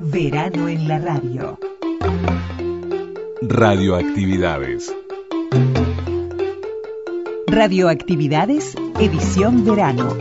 Verano 0.00 0.68
en 0.68 0.88
la 0.88 0.98
radio. 0.98 1.56
Radioactividades. 3.42 4.92
Radioactividades, 7.46 8.74
edición 8.98 9.64
verano. 9.64 10.16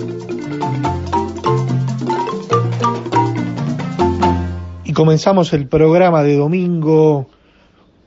Y 4.84 4.94
comenzamos 4.94 5.54
el 5.54 5.68
programa 5.68 6.22
de 6.22 6.36
domingo 6.38 7.28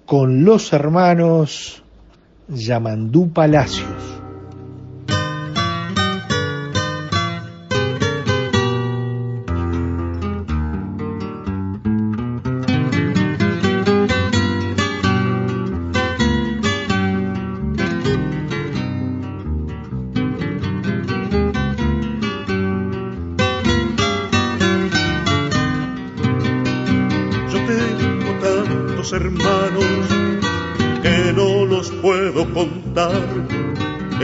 con 0.07 0.45
los 0.45 0.73
hermanos 0.73 1.83
Yamandú 2.47 3.33
Palacios. 3.33 4.14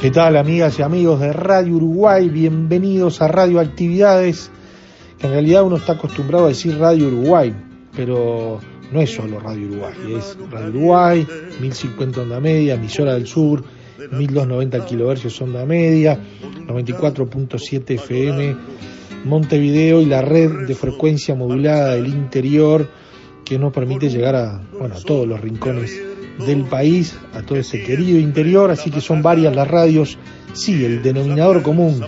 ¿Qué 0.00 0.10
tal 0.10 0.38
amigas 0.38 0.78
y 0.78 0.82
amigos 0.82 1.20
de 1.20 1.30
Radio 1.30 1.76
Uruguay? 1.76 2.30
Bienvenidos 2.30 3.20
a 3.20 3.28
Radio 3.28 3.60
Actividades, 3.60 4.50
que 5.18 5.26
en 5.26 5.34
realidad 5.34 5.62
uno 5.62 5.76
está 5.76 5.92
acostumbrado 5.92 6.46
a 6.46 6.48
decir 6.48 6.78
Radio 6.78 7.08
Uruguay, 7.08 7.54
pero 7.94 8.60
no 8.90 9.00
es 9.02 9.10
solo 9.10 9.38
Radio 9.40 9.68
Uruguay, 9.68 9.92
es 10.16 10.38
Radio 10.50 10.70
Uruguay, 10.70 11.26
1050 11.60 12.22
onda 12.22 12.40
media, 12.40 12.76
emisora 12.76 13.12
del 13.12 13.26
sur, 13.26 13.62
1290 14.10 14.86
kilohercios 14.86 15.38
onda 15.42 15.66
media, 15.66 16.18
94.7 16.66 17.90
FM, 17.96 18.56
Montevideo 19.26 20.00
y 20.00 20.06
la 20.06 20.22
red 20.22 20.66
de 20.66 20.74
frecuencia 20.74 21.34
modulada 21.34 21.96
del 21.96 22.06
interior 22.06 22.88
que 23.44 23.58
nos 23.58 23.70
permite 23.70 24.08
llegar 24.08 24.34
a, 24.34 24.62
bueno, 24.78 24.94
a 24.94 25.00
todos 25.00 25.28
los 25.28 25.38
rincones 25.38 26.09
del 26.46 26.64
país, 26.64 27.16
a 27.34 27.42
todo 27.42 27.58
ese 27.58 27.82
querido 27.82 28.18
interior, 28.18 28.70
así 28.70 28.90
que 28.90 29.00
son 29.00 29.22
varias 29.22 29.54
las 29.54 29.68
radios, 29.68 30.18
sí, 30.52 30.84
el 30.84 31.02
denominador 31.02 31.62
común 31.62 32.00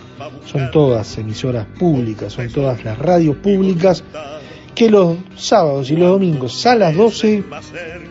son 0.47 0.71
todas 0.71 1.17
emisoras 1.19 1.67
públicas, 1.79 2.33
son 2.33 2.49
todas 2.51 2.85
las 2.85 2.99
radios 2.99 3.37
públicas 3.37 4.03
que 4.75 4.91
los 4.91 5.17
sábados 5.37 5.91
y 5.91 5.97
los 5.97 6.09
domingos 6.11 6.65
a 6.67 6.75
las 6.75 6.97
12 6.97 7.45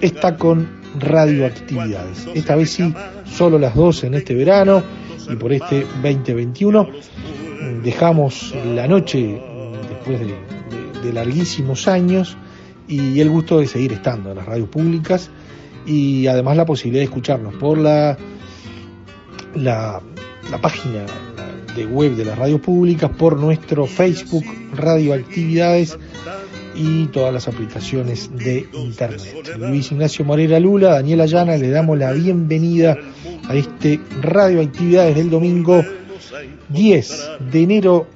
está 0.01 0.37
con 0.37 0.67
radioactividades. 0.99 2.27
Esta 2.35 2.55
vez 2.55 2.69
sí, 2.71 2.93
solo 3.25 3.57
las 3.59 3.75
12 3.75 4.07
en 4.07 4.13
este 4.15 4.33
verano 4.35 4.83
y 5.31 5.35
por 5.35 5.53
este 5.53 5.85
2021 6.01 6.87
dejamos 7.83 8.53
la 8.75 8.87
noche 8.87 9.41
después 9.89 10.19
de, 10.19 10.25
de- 10.27 11.01
de 11.01 11.13
larguísimos 11.13 11.87
años 11.87 12.37
y 12.87 13.19
el 13.21 13.29
gusto 13.29 13.59
de 13.59 13.67
seguir 13.67 13.93
estando 13.93 14.31
en 14.31 14.37
las 14.37 14.45
radios 14.45 14.69
públicas 14.69 15.29
y 15.85 16.27
además 16.27 16.57
la 16.57 16.65
posibilidad 16.65 17.01
de 17.01 17.05
escucharnos 17.05 17.53
por 17.55 17.77
la, 17.77 18.17
la, 19.55 20.01
página 20.61 21.05
de 21.75 21.85
web 21.85 22.15
de 22.15 22.25
las 22.25 22.37
radios 22.37 22.61
públicas, 22.61 23.09
por 23.17 23.37
nuestro 23.37 23.85
Facebook 23.87 24.43
Radioactividades 24.75 25.97
y 26.75 27.05
todas 27.07 27.33
las 27.33 27.47
aplicaciones 27.47 28.29
de 28.35 28.67
internet. 28.73 29.57
Luis 29.57 29.91
Ignacio 29.91 30.25
Morera 30.25 30.59
Lula, 30.59 30.93
Daniela 30.93 31.25
Llana, 31.25 31.57
le 31.57 31.69
damos 31.69 31.97
la 31.97 32.11
bienvenida 32.11 32.97
a 33.47 33.55
este 33.55 33.99
Radioactividades 34.21 35.15
del 35.15 35.29
domingo 35.29 35.83
10 36.69 37.29
de 37.51 37.61
enero 37.61 38.07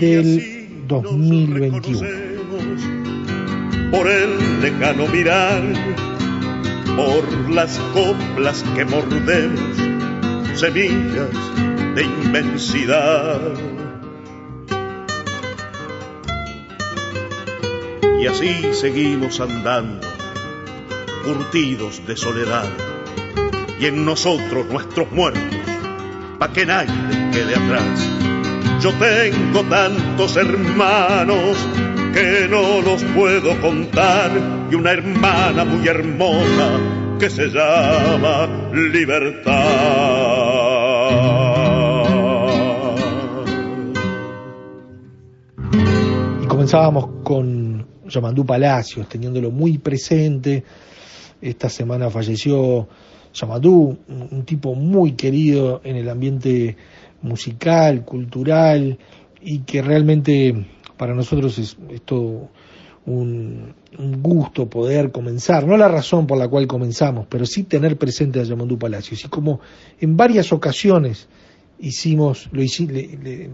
del 0.00 0.86
2021. 0.86 2.00
Por 3.90 4.06
el 4.06 4.60
lejano 4.60 5.06
mirar, 5.08 5.62
por 6.98 7.50
las 7.50 7.78
coplas 7.94 8.64
que 8.74 8.84
mordemos, 8.84 9.76
semillas 10.58 11.30
de 11.94 12.02
inmensidad. 12.02 13.40
Y 18.20 18.26
así 18.26 18.74
seguimos 18.74 19.38
andando, 19.38 20.08
curtidos 21.24 22.04
de 22.04 22.16
soledad, 22.16 22.68
y 23.78 23.86
en 23.86 24.04
nosotros 24.04 24.66
nuestros 24.66 25.12
muertos, 25.12 25.44
pa' 26.40 26.52
que 26.52 26.66
nadie 26.66 27.30
quede 27.30 27.54
atrás. 27.54 28.10
Yo 28.80 28.92
tengo 28.94 29.62
tantos 29.70 30.36
hermanos 30.36 31.56
que 32.12 32.48
no 32.50 32.80
los 32.80 33.04
puedo 33.14 33.56
contar 33.60 34.57
y 34.70 34.74
una 34.74 34.92
hermana 34.92 35.64
muy 35.64 35.86
hermosa 35.88 37.16
que 37.18 37.30
se 37.30 37.48
llama 37.48 38.70
libertad. 38.72 39.54
Y 46.42 46.46
comenzábamos 46.46 47.22
con 47.24 47.86
Yamandú 48.06 48.44
Palacios, 48.44 49.08
teniéndolo 49.08 49.50
muy 49.50 49.78
presente. 49.78 50.64
Esta 51.40 51.68
semana 51.68 52.10
falleció 52.10 52.88
Yamandú, 53.32 53.98
un, 54.08 54.44
tipo 54.44 54.74
muy 54.74 55.12
querido 55.12 55.80
en 55.82 55.96
el 55.96 56.08
ambiente 56.08 56.76
musical, 57.22 58.04
cultural, 58.04 58.98
y 59.40 59.60
que 59.60 59.80
realmente 59.82 60.66
para 60.96 61.14
nosotros 61.14 61.58
es, 61.58 61.76
es 61.90 62.02
todo 62.02 62.50
un, 63.08 63.74
gusto 64.22 64.68
poder 64.68 65.10
comenzar, 65.10 65.66
no 65.66 65.76
la 65.76 65.88
razón 65.88 66.26
por 66.26 66.38
la 66.38 66.46
cual 66.48 66.66
comenzamos, 66.66 67.26
pero 67.28 67.46
sí 67.46 67.62
tener 67.64 67.96
presente 67.96 68.38
a 68.40 68.44
Yamandú 68.44 68.78
Palacios. 68.78 69.24
Y 69.24 69.28
como 69.28 69.60
en 70.00 70.16
varias 70.16 70.52
ocasiones 70.52 71.26
hicimos, 71.80 72.48
lo, 72.52 72.62
hici- 72.62 73.48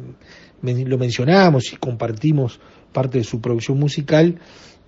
lo 0.63 0.99
mencionamos 0.99 1.73
y 1.73 1.77
compartimos 1.77 2.59
parte 2.93 3.19
de 3.19 3.25
su 3.25 3.41
producción 3.41 3.79
musical, 3.79 4.39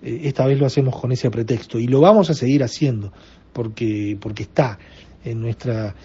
eh, 0.03 0.21
esta 0.23 0.45
vez 0.45 0.59
lo 0.59 0.65
hacemos 0.65 0.99
con 0.99 1.11
ese 1.11 1.29
pretexto 1.31 1.79
y 1.79 1.87
lo 1.87 2.01
vamos 2.01 2.29
a 2.29 2.33
seguir 2.33 2.63
haciendo 2.63 3.11
porque, 3.53 4.17
porque 4.19 4.43
está 4.43 4.77
en 5.23 5.41
nuestra 5.41 5.95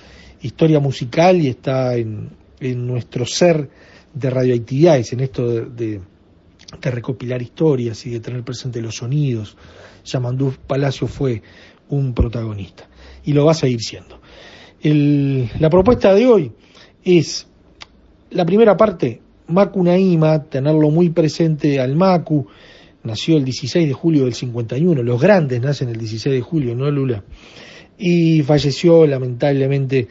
historia 0.41 0.81
musical 0.81 1.41
y 1.41 1.49
está 1.49 1.97
en, 1.97 2.31
en 2.61 2.87
nuestro 2.87 3.27
ser 3.27 3.69
de 4.15 4.31
radioactividades, 4.31 5.13
en 5.13 5.21
esto 5.21 5.49
de- 5.65 6.01
de 6.81 6.91
recopilar 6.91 7.43
historias 7.43 8.05
y 8.07 8.11
de 8.11 8.21
tener 8.21 8.43
presente 8.43 8.81
los 8.81 8.97
sonidos. 8.97 9.57
Yamandú 10.05 10.55
Palacio 10.67 11.07
fue 11.07 11.43
un 11.89 12.15
protagonista 12.15 12.89
y 13.25 13.33
lo 13.33 13.45
va 13.45 13.53
a 13.53 13.55
seguir 13.55 13.81
siendo. 13.81 14.21
La 14.83 15.71
propuesta 15.71 16.13
de 16.15 16.27
hoy 16.27 16.53
es 17.05 17.47
la 18.31 18.45
primera 18.45 18.77
parte, 18.77 19.21
Macu 19.49 19.83
Naima, 19.85 20.43
tenerlo 20.45 20.91
muy 20.91 21.11
presente 21.11 21.79
al 21.79 21.95
Macu, 21.95 22.47
nació 23.05 23.37
el 23.37 23.45
16 23.45 23.87
de 23.87 23.93
julio 23.95 24.25
del 24.25 24.35
51, 24.35 25.03
los 25.03 25.21
grandes 25.21 25.61
nacen 25.61 25.89
el 25.91 25.99
16 25.99 26.35
de 26.35 26.41
julio, 26.41 26.75
¿no, 26.75 26.91
Lula? 26.91 27.23
Y 27.99 28.43
falleció 28.43 29.07
lamentablemente 29.07 30.09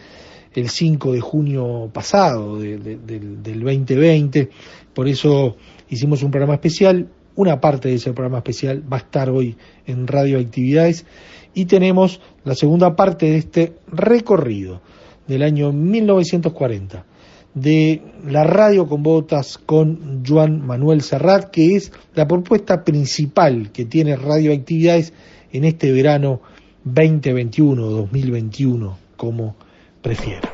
el 0.53 0.69
5 0.69 1.11
de 1.13 1.19
junio 1.21 1.89
pasado 1.93 2.59
de- 2.59 2.77
de- 2.77 2.97
del, 2.97 3.41
del 3.41 3.59
2020, 3.61 4.49
por 4.93 5.07
eso 5.07 5.57
hicimos 5.91 6.23
un 6.23 6.31
programa 6.31 6.55
especial, 6.55 7.09
una 7.35 7.61
parte 7.61 7.89
de 7.89 7.95
ese 7.95 8.13
programa 8.13 8.39
especial 8.39 8.81
va 8.91 8.97
a 8.97 9.01
estar 9.01 9.29
hoy 9.29 9.57
en 9.85 10.07
Radioactividades 10.07 11.05
y 11.53 11.65
tenemos 11.65 12.21
la 12.43 12.55
segunda 12.55 12.95
parte 12.95 13.27
de 13.27 13.37
este 13.37 13.73
recorrido 13.87 14.81
del 15.27 15.43
año 15.43 15.71
1940 15.71 17.05
de 17.53 18.01
la 18.25 18.45
radio 18.45 18.87
con 18.87 19.03
botas 19.03 19.57
con 19.57 20.23
Juan 20.25 20.65
Manuel 20.65 21.01
Serrat, 21.01 21.51
que 21.51 21.75
es 21.75 21.91
la 22.15 22.25
propuesta 22.27 22.83
principal 22.83 23.71
que 23.71 23.85
tiene 23.85 24.15
Radioactividades 24.15 25.13
en 25.51 25.65
este 25.65 25.91
verano 25.91 26.41
2021 26.85 27.83
2021, 27.83 28.97
como 29.17 29.55
prefiera. 30.01 30.49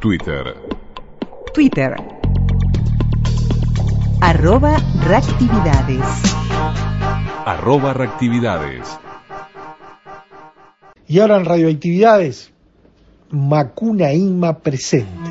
Twitter. 0.00 0.54
Twitter. 1.54 2.23
Arroba 4.26 4.78
reactividades. 5.06 6.00
Arroba 7.44 7.92
reactividades. 7.92 8.98
Y 11.06 11.18
ahora 11.18 11.36
en 11.36 11.44
Radioactividades, 11.44 12.50
Macuna 13.30 14.14
Inma 14.14 14.60
presente. 14.60 15.30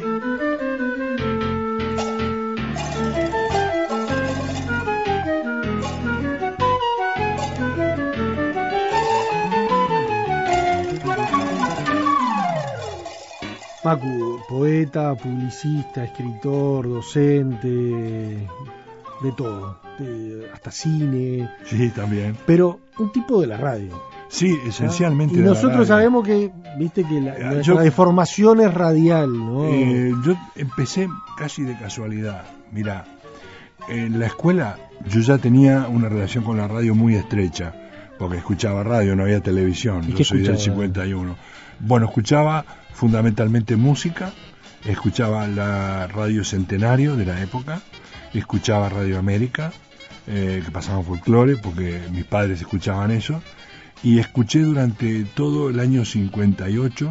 Macu, 13.84 14.40
poeta, 14.48 15.16
publicista, 15.16 16.04
escritor, 16.04 16.88
docente, 16.88 18.48
de 19.22 19.32
todo, 19.32 19.80
de- 20.00 20.50
hasta 20.54 20.72
cine, 20.72 21.50
Sí, 21.66 21.90
también. 21.90 22.36
pero 22.46 22.80
un 22.98 23.12
tipo 23.12 23.40
de 23.42 23.48
la 23.48 23.58
radio. 23.58 24.02
Sí, 24.28 24.58
esencialmente. 24.66 25.36
Y 25.36 25.38
de 25.38 25.44
la 25.44 25.50
nosotros 25.50 25.74
radio. 25.74 25.86
sabemos 25.86 26.26
que, 26.26 26.52
viste, 26.78 27.04
que 27.04 27.22
la, 27.22 27.62
yo- 27.62 27.76
deformación 27.78 28.62
es 28.62 28.74
radial, 28.74 29.32
¿no? 29.32 29.66
Eh, 29.66 30.12
yo 30.26 30.36
empecé 30.56 31.08
casi 31.38 31.64
de 31.64 31.78
casualidad. 31.78 32.44
Mira, 32.72 33.06
en 33.90 34.20
la 34.20 34.26
escuela 34.28 34.78
yo 35.08 35.20
ya 35.22 35.38
tenía 35.38 35.88
una 35.88 36.10
relación 36.10 36.44
con 36.44 36.58
la 36.58 36.68
radio 36.68 36.96
muy 36.96 37.16
estrecha, 37.16 37.74
porque 38.18 38.38
escuchaba 38.38 38.84
radio, 38.84 39.16
no 39.16 39.24
había 39.24 39.42
televisión. 39.42 40.04
¿Y 40.10 40.14
Yo 40.14 40.24
soy 40.24 40.40
del 40.42 40.52
escuchaba? 40.56 40.76
51. 40.76 41.36
Bueno, 41.80 42.06
escuchaba 42.08 42.66
fundamentalmente 42.94 43.76
música, 43.76 44.32
escuchaba 44.86 45.48
la 45.48 46.08
radio 46.08 46.44
Centenario 46.44 47.16
de 47.16 47.26
la 47.26 47.42
época, 47.42 47.82
escuchaba 48.40 48.90
Radio 48.90 49.20
América, 49.20 49.72
eh, 50.28 50.62
que 50.66 50.72
pasaban 50.72 51.04
folclore, 51.04 51.58
porque 51.58 52.00
mis 52.12 52.26
padres 52.26 52.62
escuchaban 52.62 53.12
eso, 53.12 53.42
y 54.04 54.20
escuché 54.20 54.60
durante 54.62 55.24
todo 55.36 55.70
el 55.70 55.80
año 55.80 56.06
58 56.06 57.10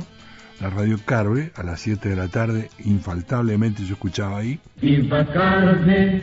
la 0.61 0.71
radio 0.71 0.99
Carve 1.05 1.53
a 1.57 1.63
las 1.63 1.81
7 1.81 2.09
de 2.11 2.17
la 2.17 2.29
tarde, 2.29 2.71
infaltablemente 2.85 3.85
yo 3.85 3.95
escuchaba 3.95 4.39
ahí, 4.39 4.61
Viva 4.81 5.27
carne, 5.33 6.23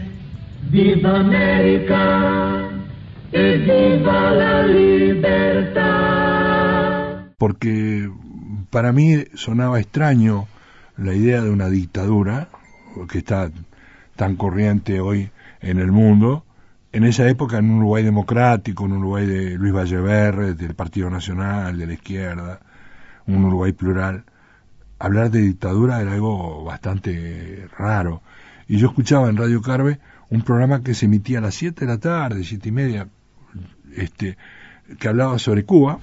viva 0.72 1.19
América, 1.19 2.69
e 3.31 3.57
viva 3.57 4.31
la 4.31 4.63
libertad. 4.68 5.90
porque 7.38 8.10
para 8.69 8.92
mí 8.92 9.24
sonaba 9.36 9.80
extraño 9.80 10.48
la 10.98 11.13
idea 11.13 11.42
de 11.42 11.50
una 11.50 11.69
dictadura 11.69 12.50
que 13.10 13.19
está 13.19 13.50
tan 14.19 14.36
corriente 14.36 15.00
hoy 15.00 15.31
en 15.62 15.80
el 15.80 15.94
mundo. 15.94 16.44
En 16.92 17.06
esa 17.06 17.30
época, 17.30 17.57
en 17.57 17.69
un 17.69 17.77
Uruguay 17.77 18.04
democrático, 18.04 18.83
un 18.83 18.98
Uruguay 18.98 19.25
de 19.25 19.51
Luis 19.51 19.74
Valleverre, 19.74 20.56
del 20.56 20.75
Partido 20.75 21.10
Nacional, 21.10 21.77
de 21.77 21.88
la 21.88 21.94
izquierda, 21.94 22.60
un 23.27 23.45
Uruguay 23.45 23.71
plural, 23.71 24.25
hablar 25.00 25.31
de 25.31 25.39
dictadura 25.39 26.01
era 26.01 26.12
algo 26.12 26.66
bastante 26.66 27.66
raro. 27.77 28.21
Y 28.68 28.77
yo 28.77 28.88
escuchaba 28.88 29.30
en 29.30 29.38
Radio 29.38 29.62
Carve 29.62 30.00
un 30.30 30.42
programa 30.42 30.83
que 30.83 30.95
se 30.95 31.06
emitía 31.06 31.38
a 31.38 31.44
las 31.44 31.56
7 31.56 31.86
de 31.86 31.88
la 31.92 31.98
tarde, 31.98 32.44
siete 32.44 32.68
y 32.68 32.71
media, 32.74 33.07
este, 33.95 34.38
que 35.00 35.07
hablaba 35.07 35.39
sobre 35.39 35.63
Cuba. 35.63 35.98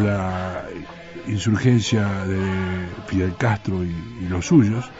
La 0.00 0.64
insurgencia 1.26 2.06
de 2.24 2.40
Fidel 3.06 3.36
Castro 3.36 3.84
y, 3.84 4.26
los 4.28 4.46
suyos, 4.46 4.90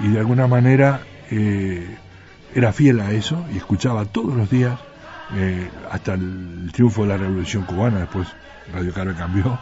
y 0.00 0.08
de 0.08 0.18
alguna 0.18 0.46
manera 0.46 1.00
eh, 1.30 1.96
era 2.54 2.72
fiel 2.72 3.00
a 3.00 3.12
eso 3.12 3.44
y 3.52 3.56
escuchaba 3.56 4.04
todos 4.04 4.34
los 4.34 4.50
días, 4.50 4.78
eh, 5.34 5.68
hasta 5.90 6.14
el 6.14 6.70
triunfo 6.72 7.02
de 7.02 7.08
la 7.08 7.16
Revolución 7.16 7.64
Cubana, 7.64 8.00
después 8.00 8.28
Radio 8.72 8.92
Carve 8.92 9.14
cambió, 9.14 9.58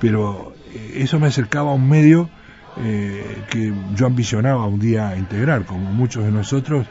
pero 0.00 0.54
eh, 0.72 0.94
eso 0.96 1.18
me 1.18 1.26
acercaba 1.26 1.70
a 1.70 1.74
un 1.74 1.88
medio 1.88 2.30
que 2.74 3.70
yo 3.94 4.06
ambicionaba 4.06 4.64
un 4.64 4.80
día 4.80 5.14
integrar, 5.14 5.66
como 5.66 5.92
muchos 5.92 6.24
de 6.24 6.30
nosotros, 6.30 6.86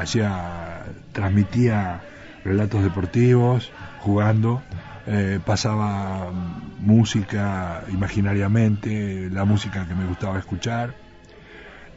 hacía, 0.00 0.84
transmitía 1.10 2.00
relatos 2.44 2.84
deportivos, 2.84 3.72
jugando, 3.98 4.62
eh, 5.06 5.40
pasaba 5.44 6.30
música 6.78 7.84
imaginariamente, 7.90 9.28
la 9.30 9.44
música 9.44 9.86
que 9.86 9.94
me 9.94 10.06
gustaba 10.06 10.38
escuchar. 10.38 10.94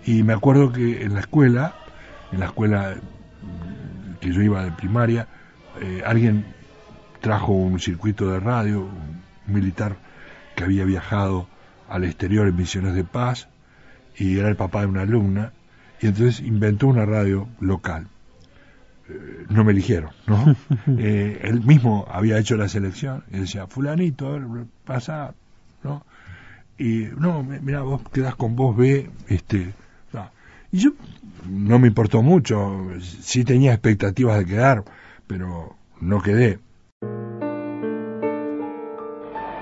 Y 0.05 0.23
me 0.23 0.33
acuerdo 0.33 0.71
que 0.71 1.03
en 1.03 1.13
la 1.13 1.19
escuela, 1.21 1.75
en 2.31 2.39
la 2.39 2.47
escuela 2.47 2.95
que 4.19 4.31
yo 4.31 4.41
iba 4.41 4.63
de 4.63 4.71
primaria, 4.71 5.27
eh, 5.81 6.03
alguien 6.05 6.45
trajo 7.21 7.53
un 7.53 7.79
circuito 7.79 8.31
de 8.31 8.39
radio, 8.39 8.81
un 8.81 9.53
militar 9.53 9.97
que 10.55 10.63
había 10.63 10.85
viajado 10.85 11.47
al 11.89 12.03
exterior 12.03 12.47
en 12.47 12.55
misiones 12.55 12.95
de 12.95 13.03
paz, 13.03 13.47
y 14.17 14.39
era 14.39 14.47
el 14.47 14.55
papá 14.55 14.81
de 14.81 14.87
una 14.87 15.01
alumna, 15.01 15.51
y 16.01 16.07
entonces 16.07 16.39
inventó 16.39 16.87
una 16.87 17.05
radio 17.05 17.47
local. 17.59 18.07
Eh, 19.09 19.45
no 19.49 19.63
me 19.63 19.71
eligieron, 19.71 20.09
¿no? 20.27 20.55
Eh, 20.97 21.39
él 21.43 21.61
mismo 21.61 22.07
había 22.11 22.37
hecho 22.39 22.55
la 22.57 22.67
selección 22.67 23.23
y 23.31 23.39
decía, 23.39 23.67
fulanito, 23.67 24.31
ver, 24.31 24.65
pasa, 24.83 25.33
¿no? 25.83 26.03
Y 26.77 27.07
no, 27.17 27.43
mi- 27.43 27.59
mira, 27.59 27.81
vos 27.81 28.01
quedás 28.11 28.35
con 28.35 28.55
vos 28.55 28.75
B, 28.75 29.09
este, 29.27 29.73
no. 30.11 30.29
y 30.71 30.79
yo 30.79 30.91
no 31.49 31.77
me 31.79 31.87
importó 31.87 32.21
mucho, 32.23 32.81
sí 32.99 33.43
tenía 33.45 33.73
expectativas 33.73 34.39
de 34.39 34.45
quedar, 34.45 34.83
pero 35.27 35.75
no 36.01 36.21
quedé. 36.21 36.59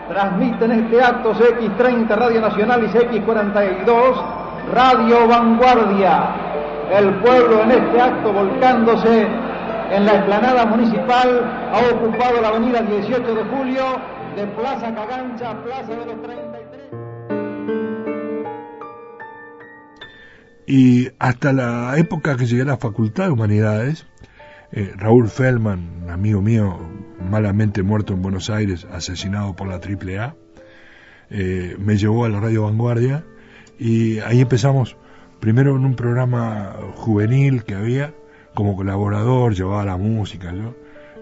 Transmiten 0.09 0.71
este 0.71 1.01
acto 1.01 1.33
CX30 1.33 2.07
Radio 2.15 2.41
Nacional 2.41 2.83
y 2.83 2.87
CX42 2.87 4.23
Radio 4.73 5.27
Vanguardia. 5.27 6.52
El 6.91 7.13
pueblo 7.21 7.63
en 7.63 7.71
este 7.71 8.01
acto 8.01 8.33
volcándose 8.33 9.27
en 9.91 10.05
la 10.05 10.15
explanada 10.15 10.65
municipal 10.65 11.69
ha 11.71 11.95
ocupado 11.95 12.41
la 12.41 12.49
avenida 12.49 12.81
18 12.81 13.35
de 13.35 13.43
julio 13.45 13.83
de 14.35 14.47
Plaza 14.47 14.93
Cagancha 14.93 15.63
Plaza 15.63 15.91
de 15.91 16.05
los 16.05 16.21
33. 16.21 16.83
Y 20.65 21.09
hasta 21.19 21.53
la 21.53 21.97
época 21.97 22.35
que 22.37 22.45
llegué 22.45 22.63
a 22.63 22.65
la 22.65 22.77
Facultad 22.77 23.25
de 23.25 23.31
Humanidades, 23.31 24.07
eh, 24.71 24.91
Raúl 24.95 25.27
Feldman, 25.27 26.09
amigo 26.09 26.41
mío, 26.41 26.79
malamente 27.29 27.83
muerto 27.83 28.13
en 28.13 28.21
Buenos 28.21 28.49
Aires, 28.49 28.87
asesinado 28.91 29.55
por 29.55 29.67
la 29.67 29.75
AAA, 29.75 30.35
eh, 31.29 31.75
me 31.79 31.97
llevó 31.97 32.25
a 32.25 32.29
la 32.29 32.39
Radio 32.39 32.63
Vanguardia 32.63 33.23
y 33.77 34.19
ahí 34.19 34.41
empezamos 34.41 34.97
primero 35.43 35.75
en 35.75 35.83
un 35.83 35.97
programa 35.97 36.73
juvenil 36.95 37.65
que 37.65 37.75
había 37.75 38.13
como 38.53 38.77
colaborador, 38.77 39.53
llevaba 39.53 39.83
la 39.83 39.97
música 39.97 40.53
yo, 40.53 40.73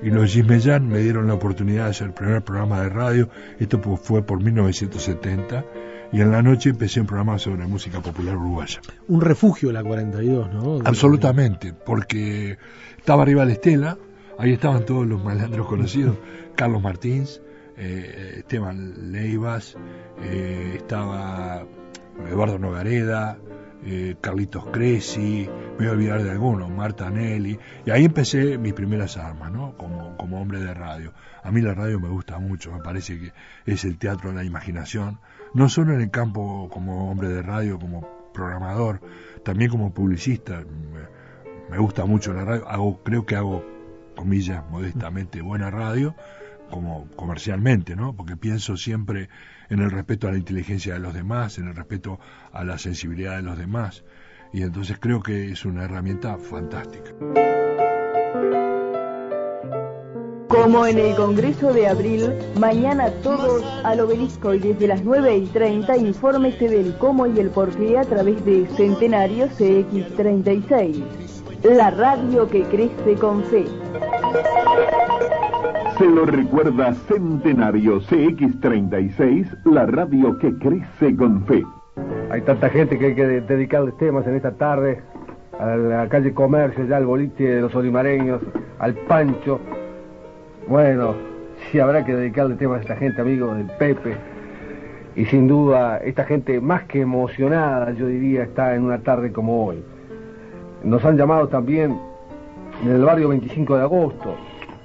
y 0.03 0.11
los 0.11 0.31
Gismellán 0.31 0.87
me 0.87 0.99
dieron 0.99 1.25
la 1.25 1.33
oportunidad 1.33 1.85
de 1.85 1.89
hacer 1.89 2.07
el 2.09 2.13
primer 2.13 2.43
programa 2.43 2.83
de 2.83 2.89
radio, 2.89 3.29
esto 3.57 3.81
fue 3.97 4.21
por 4.21 4.39
1970, 4.39 5.65
y 6.11 6.21
en 6.21 6.31
la 6.31 6.43
noche 6.43 6.69
empecé 6.69 7.01
un 7.01 7.07
programa 7.07 7.39
sobre 7.39 7.65
música 7.65 7.99
popular 7.99 8.37
uruguaya. 8.37 8.79
Un 9.07 9.21
refugio 9.21 9.71
la 9.71 9.83
42, 9.83 10.53
¿no? 10.53 10.79
Absolutamente, 10.85 11.73
porque 11.73 12.59
estaba 12.99 13.23
arriba 13.23 13.43
la 13.43 13.53
estela, 13.53 13.97
ahí 14.37 14.53
estaban 14.53 14.85
todos 14.85 15.07
los 15.07 15.23
malandros 15.23 15.65
conocidos, 15.65 16.15
Carlos 16.55 16.83
Martins, 16.83 17.41
eh, 17.75 18.35
Esteban 18.37 19.11
Leivas, 19.11 19.77
eh, 20.21 20.73
estaba 20.75 21.65
Eduardo 22.29 22.59
Nogareda, 22.59 23.39
eh, 23.83 24.15
Carlitos 24.21 24.65
Cresci, 24.67 25.49
voy 25.77 25.87
a 25.87 25.91
olvidar 25.91 26.23
de 26.23 26.31
algunos, 26.31 26.69
Marta 26.69 27.09
Nelly, 27.09 27.59
y 27.85 27.89
ahí 27.89 28.05
empecé 28.05 28.57
mis 28.57 28.73
primeras 28.73 29.17
armas, 29.17 29.51
¿no? 29.51 29.75
Como, 29.77 30.15
como 30.17 30.41
hombre 30.41 30.59
de 30.59 30.73
radio. 30.73 31.13
A 31.43 31.51
mí 31.51 31.61
la 31.61 31.73
radio 31.73 31.99
me 31.99 32.09
gusta 32.09 32.37
mucho, 32.39 32.71
me 32.71 32.79
parece 32.79 33.19
que 33.19 33.33
es 33.65 33.83
el 33.85 33.97
teatro 33.97 34.29
de 34.29 34.35
la 34.35 34.43
imaginación, 34.43 35.19
no 35.53 35.69
solo 35.69 35.93
en 35.93 36.01
el 36.01 36.11
campo 36.11 36.69
como 36.71 37.09
hombre 37.09 37.29
de 37.29 37.41
radio, 37.41 37.79
como 37.79 38.07
programador, 38.33 39.01
también 39.43 39.69
como 39.71 39.93
publicista. 39.93 40.59
Me, 40.59 41.21
me 41.69 41.77
gusta 41.77 42.05
mucho 42.05 42.33
la 42.33 42.45
radio, 42.45 42.67
hago, 42.67 43.01
creo 43.03 43.25
que 43.25 43.35
hago, 43.35 43.65
comillas, 44.15 44.63
modestamente, 44.69 45.41
buena 45.41 45.71
radio, 45.71 46.15
como 46.71 47.07
comercialmente, 47.15 47.95
¿no? 47.95 48.15
Porque 48.15 48.35
pienso 48.35 48.77
siempre 48.77 49.29
en 49.69 49.79
el 49.79 49.91
respeto 49.91 50.27
a 50.27 50.31
la 50.31 50.37
inteligencia 50.37 50.93
de 50.93 50.99
los 50.99 51.13
demás, 51.13 51.59
en 51.59 51.67
el 51.67 51.75
respeto 51.75 52.19
a 52.51 52.63
la 52.63 52.79
sensibilidad 52.79 53.35
de 53.35 53.43
los 53.43 53.57
demás. 53.57 54.03
Y 54.51 54.63
entonces 54.63 54.97
creo 54.99 55.21
que 55.21 55.51
es 55.51 55.65
una 55.65 55.83
herramienta 55.83 56.37
fantástica. 56.37 57.11
Como 60.47 60.85
en 60.85 60.99
el 60.99 61.15
Congreso 61.15 61.71
de 61.71 61.87
Abril, 61.87 62.33
mañana 62.59 63.09
todos 63.23 63.63
al 63.85 64.01
obelisco 64.01 64.53
y 64.53 64.59
desde 64.59 64.85
las 64.85 65.01
9 65.01 65.37
y 65.37 65.45
30 65.45 65.95
infórmese 65.95 66.67
del 66.67 66.97
cómo 66.97 67.25
y 67.25 67.39
el 67.39 67.49
por 67.51 67.73
qué 67.75 67.97
a 67.97 68.03
través 68.03 68.43
de 68.43 68.67
Centenario 68.75 69.47
CX36, 69.47 71.03
la 71.63 71.89
radio 71.91 72.49
que 72.49 72.63
crece 72.63 73.15
con 73.15 73.45
fe. 73.45 73.65
Se 76.01 76.07
lo 76.07 76.25
recuerda 76.25 76.95
Centenario 77.07 78.01
CX36, 78.01 79.55
la 79.65 79.85
radio 79.85 80.35
que 80.39 80.51
crece 80.57 81.15
con 81.15 81.45
fe. 81.45 81.63
Hay 82.31 82.41
tanta 82.41 82.69
gente 82.69 82.97
que 82.97 83.05
hay 83.05 83.13
que 83.13 83.27
dedicarles 83.27 83.95
temas 83.97 84.25
en 84.25 84.33
esta 84.33 84.49
tarde, 84.49 84.99
a 85.59 85.75
la 85.75 86.09
calle 86.09 86.33
Comercio, 86.33 86.85
ya 86.85 86.97
al 86.97 87.05
boliche 87.05 87.43
de 87.43 87.61
los 87.61 87.75
olimareños, 87.75 88.41
al 88.79 88.95
Pancho. 88.95 89.59
Bueno, 90.67 91.13
sí 91.69 91.79
habrá 91.79 92.03
que 92.03 92.15
dedicarle 92.15 92.55
temas 92.55 92.79
a 92.79 92.81
esta 92.81 92.95
gente, 92.95 93.21
amigo 93.21 93.53
del 93.53 93.67
Pepe. 93.77 94.17
Y 95.15 95.25
sin 95.25 95.47
duda, 95.47 95.97
esta 95.97 96.23
gente 96.23 96.59
más 96.59 96.85
que 96.85 97.01
emocionada, 97.01 97.91
yo 97.91 98.07
diría, 98.07 98.41
está 98.41 98.73
en 98.73 98.85
una 98.85 99.03
tarde 99.03 99.31
como 99.31 99.67
hoy. 99.67 99.83
Nos 100.83 101.05
han 101.05 101.15
llamado 101.15 101.47
también 101.47 101.95
del 102.83 103.05
barrio 103.05 103.29
25 103.29 103.77
de 103.77 103.83
agosto, 103.83 104.35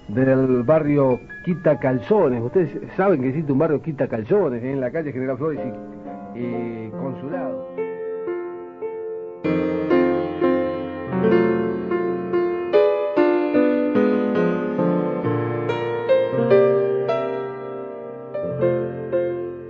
del 0.08 0.62
barrio 0.62 1.20
Quita 1.44 1.78
Calzones. 1.78 2.42
Ustedes 2.42 2.70
saben 2.96 3.20
que 3.20 3.28
existe 3.28 3.52
un 3.52 3.58
barrio 3.58 3.82
Quita 3.82 4.08
Calzones 4.08 4.62
en 4.62 4.80
la 4.80 4.90
calle 4.90 5.12
General 5.12 5.36
Flores 5.36 5.60
y, 6.34 6.38
y 6.38 6.90
Consulado. 6.90 7.66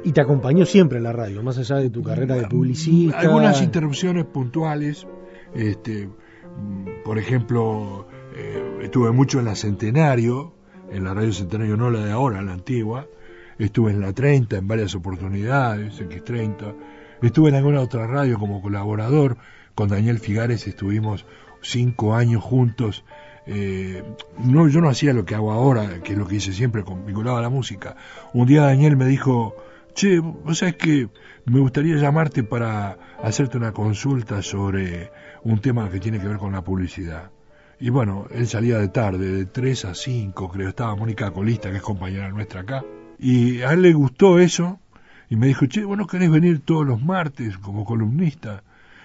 Y 0.05 0.12
te 0.12 0.21
acompañó 0.21 0.64
siempre 0.64 1.00
la 1.00 1.12
radio, 1.12 1.43
más 1.43 1.59
allá 1.59 1.76
de 1.76 1.90
tu 1.90 2.02
carrera 2.02 2.37
de 2.37 2.47
publicista. 2.47 3.19
Algunas 3.19 3.61
interrupciones 3.61 4.25
puntuales, 4.25 5.05
este, 5.52 6.07
mm, 6.07 7.02
por 7.05 7.19
ejemplo, 7.19 8.07
eh, 8.12 8.15
estuve 8.87 9.11
mucho 9.11 9.40
en 9.40 9.47
la 9.47 9.57
Centenario, 9.57 10.52
en 10.90 11.05
la 11.05 11.12
radio 11.12 11.33
Centenario 11.33 11.76
no 11.76 11.90
la 11.90 12.05
de 12.05 12.12
ahora, 12.12 12.40
la 12.43 12.52
antigua, 12.52 13.07
estuve 13.59 13.90
en 13.90 14.00
la 14.00 14.12
30 14.12 14.57
en 14.59 14.69
varias 14.69 14.95
oportunidades, 14.95 16.00
X30, 16.00 16.75
estuve 17.21 17.49
en 17.49 17.57
alguna 17.57 17.81
otra 17.81 18.07
radio 18.07 18.38
como 18.38 18.62
colaborador, 18.62 19.38
con 19.75 19.88
Daniel 19.88 20.21
Figares 20.21 20.66
estuvimos 20.69 21.26
cinco 21.62 22.14
años 22.14 22.45
juntos, 22.45 23.05
eh, 23.47 24.05
no, 24.38 24.69
yo 24.69 24.81
no 24.81 24.88
hacía 24.88 25.12
lo 25.12 25.25
que 25.25 25.35
hago 25.35 25.50
ahora, 25.50 26.00
que 26.02 26.12
es 26.12 26.19
lo 26.19 26.26
que 26.26 26.37
hice 26.37 26.52
siempre, 26.52 26.85
vinculado 27.05 27.37
a 27.37 27.43
la 27.43 27.50
música. 27.50 27.97
Un 28.33 28.47
día 28.47 28.62
Daniel 28.62 28.97
me 28.97 29.07
dijo, 29.07 29.57
che, 29.95 30.21
vos 30.21 30.59
sabés 30.59 30.76
que 30.76 31.09
me 31.45 31.59
gustaría 31.59 31.97
llamarte 31.97 32.45
para 32.45 32.99
hacerte 33.21 33.57
una 33.57 33.73
consulta 33.73 34.43
sobre 34.43 35.11
un 35.43 35.61
tema 35.61 35.90
que 35.90 35.99
tiene 35.99 36.21
que 36.21 36.28
ver 36.28 36.38
con 36.38 36.52
la 36.52 36.62
publicidad. 36.62 37.31
Y 37.78 37.90
bueno, 37.90 38.26
él 38.30 38.47
salía 38.47 38.78
de 38.78 38.88
tarde, 38.88 39.30
de 39.30 39.47
3 39.47 39.85
a 39.87 39.95
5, 39.95 40.49
creo, 40.49 40.68
estaba 40.71 40.97
Mónica 40.97 41.30
Colista, 41.30 41.71
que 41.71 41.76
es 41.76 41.83
compañera 41.83 42.30
nuestra 42.30 42.62
acá. 42.62 42.85
Y 43.18 43.61
a 43.62 43.73
él 43.73 43.83
le 43.83 43.92
gustó 43.92 44.38
eso, 44.38 44.80
y 45.28 45.37
me 45.37 45.49
dijo, 45.49 45.66
che, 45.66 45.85
vos 45.85 45.99
no 45.99 46.06
querés 46.06 46.30
venir 46.30 46.61
todos 46.61 46.87
los 46.87 47.02
martes 47.02 47.59
como 47.59 47.85
columnista. 47.85 48.62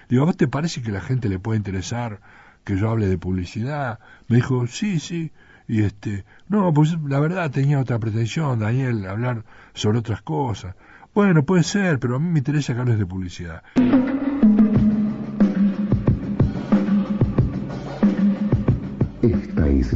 Digo, 0.08 0.22
¿a 0.22 0.26
vos 0.26 0.36
te 0.36 0.48
parece 0.48 0.82
que 0.82 0.90
la 0.90 1.00
gente 1.00 1.28
le 1.28 1.38
puede 1.38 1.58
interesar 1.58 2.20
que 2.64 2.76
yo 2.76 2.90
hable 2.90 3.08
de 3.08 3.18
publicidad? 3.18 3.98
Me 4.28 4.36
dijo, 4.36 4.66
sí, 4.66 5.00
sí. 5.00 5.32
Y 5.68 5.82
este, 5.82 6.24
no, 6.48 6.72
pues 6.72 6.96
la 7.06 7.20
verdad 7.20 7.50
tenía 7.50 7.80
otra 7.80 7.98
pretensión, 7.98 8.58
Daniel, 8.58 9.06
hablar 9.06 9.44
sobre 9.74 9.98
otras 9.98 10.22
cosas. 10.22 10.74
Bueno, 11.14 11.44
puede 11.44 11.62
ser, 11.62 11.98
pero 11.98 12.16
a 12.16 12.18
mí 12.18 12.28
me 12.28 12.38
interesa 12.38 12.74
que 12.74 12.90
de 12.90 13.06
publicidad. 13.06 13.62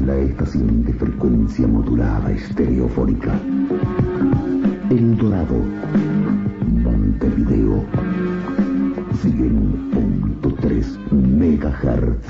La 0.07 0.17
estación 0.19 0.85
de 0.85 0.93
frecuencia 0.93 1.67
modulada 1.67 2.31
estereofónica. 2.31 3.33
El 4.89 5.17
Dorado, 5.17 5.61
Montevideo, 6.85 7.85
100.3 9.25 11.11
megahertz. 11.11 12.25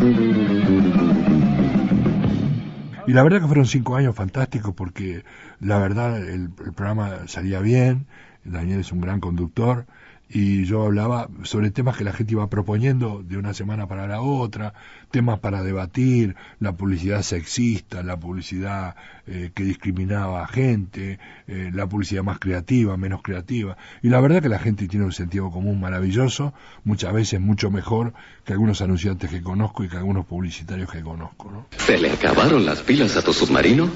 Y 3.06 3.12
la 3.12 3.22
verdad 3.22 3.42
que 3.42 3.46
fueron 3.46 3.66
cinco 3.66 3.94
años 3.96 4.14
fantásticos 4.14 4.72
porque 4.74 5.22
la 5.60 5.78
verdad 5.78 6.16
el, 6.26 6.50
el, 6.64 6.72
programa 6.72 7.26
salía 7.26 7.60
bien, 7.60 8.06
Daniel 8.44 8.80
es 8.80 8.90
un 8.90 9.02
gran 9.02 9.20
conductor 9.20 9.84
y 10.28 10.64
yo 10.64 10.82
hablaba 10.82 11.28
sobre 11.44 11.70
temas 11.70 11.96
que 11.96 12.04
la 12.04 12.12
gente 12.12 12.32
iba 12.32 12.48
proponiendo 12.48 13.22
de 13.22 13.36
una 13.36 13.54
semana 13.54 13.86
para 13.86 14.08
la 14.08 14.20
otra, 14.20 14.74
temas 15.10 15.38
para 15.38 15.62
debatir, 15.62 16.34
la 16.58 16.72
publicidad 16.72 17.22
sexista, 17.22 18.02
la 18.02 18.18
publicidad 18.18 18.96
eh, 19.26 19.50
que 19.54 19.62
discriminaba 19.62 20.42
a 20.42 20.48
gente, 20.48 21.20
eh, 21.46 21.70
la 21.72 21.86
publicidad 21.86 22.24
más 22.24 22.40
creativa, 22.40 22.96
menos 22.96 23.22
creativa. 23.22 23.76
Y 24.02 24.08
la 24.08 24.20
verdad 24.20 24.42
que 24.42 24.48
la 24.48 24.58
gente 24.58 24.88
tiene 24.88 25.04
un 25.04 25.12
sentido 25.12 25.50
común 25.50 25.80
maravilloso, 25.80 26.52
muchas 26.82 27.12
veces 27.12 27.40
mucho 27.40 27.70
mejor 27.70 28.12
que 28.44 28.52
algunos 28.52 28.80
anunciantes 28.80 29.30
que 29.30 29.42
conozco 29.42 29.84
y 29.84 29.88
que 29.88 29.96
algunos 29.96 30.26
publicitarios 30.26 30.90
que 30.90 31.02
conozco. 31.02 31.50
¿no? 31.50 31.66
¿Se 31.78 31.98
le 31.98 32.10
acabaron 32.10 32.66
las 32.66 32.82
pilas 32.82 33.16
a 33.16 33.22
tu 33.22 33.32
submarino? 33.32 33.88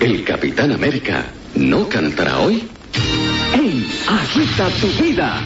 ¿El 0.00 0.24
Capitán 0.24 0.72
América 0.72 1.26
no 1.54 1.88
cantará 1.88 2.40
hoy? 2.40 2.68
¡Ey! 3.54 3.88
¡Agita 4.08 4.68
tu 4.80 4.86
vida! 5.02 5.44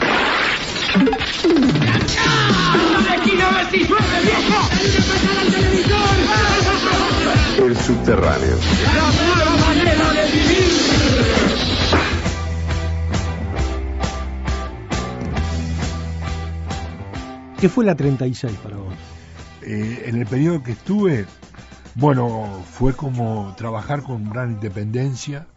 El 7.57 7.77
subterráneo. 7.77 8.57
La 8.93 9.11
nueva 9.25 9.57
manera 9.67 10.13
de 10.13 10.31
vivir. 10.31 10.65
¿Qué 17.59 17.69
fue 17.69 17.85
la 17.85 17.95
36 17.95 18.53
para 18.61 18.77
vos? 18.77 18.93
Eh, 19.63 20.03
en 20.05 20.17
el 20.17 20.27
periodo 20.27 20.61
que 20.61 20.73
estuve, 20.73 21.25
bueno, 21.95 22.63
fue 22.71 22.93
como 22.93 23.55
trabajar 23.57 24.03
con 24.03 24.29
gran 24.29 24.51
independencia, 24.51 25.47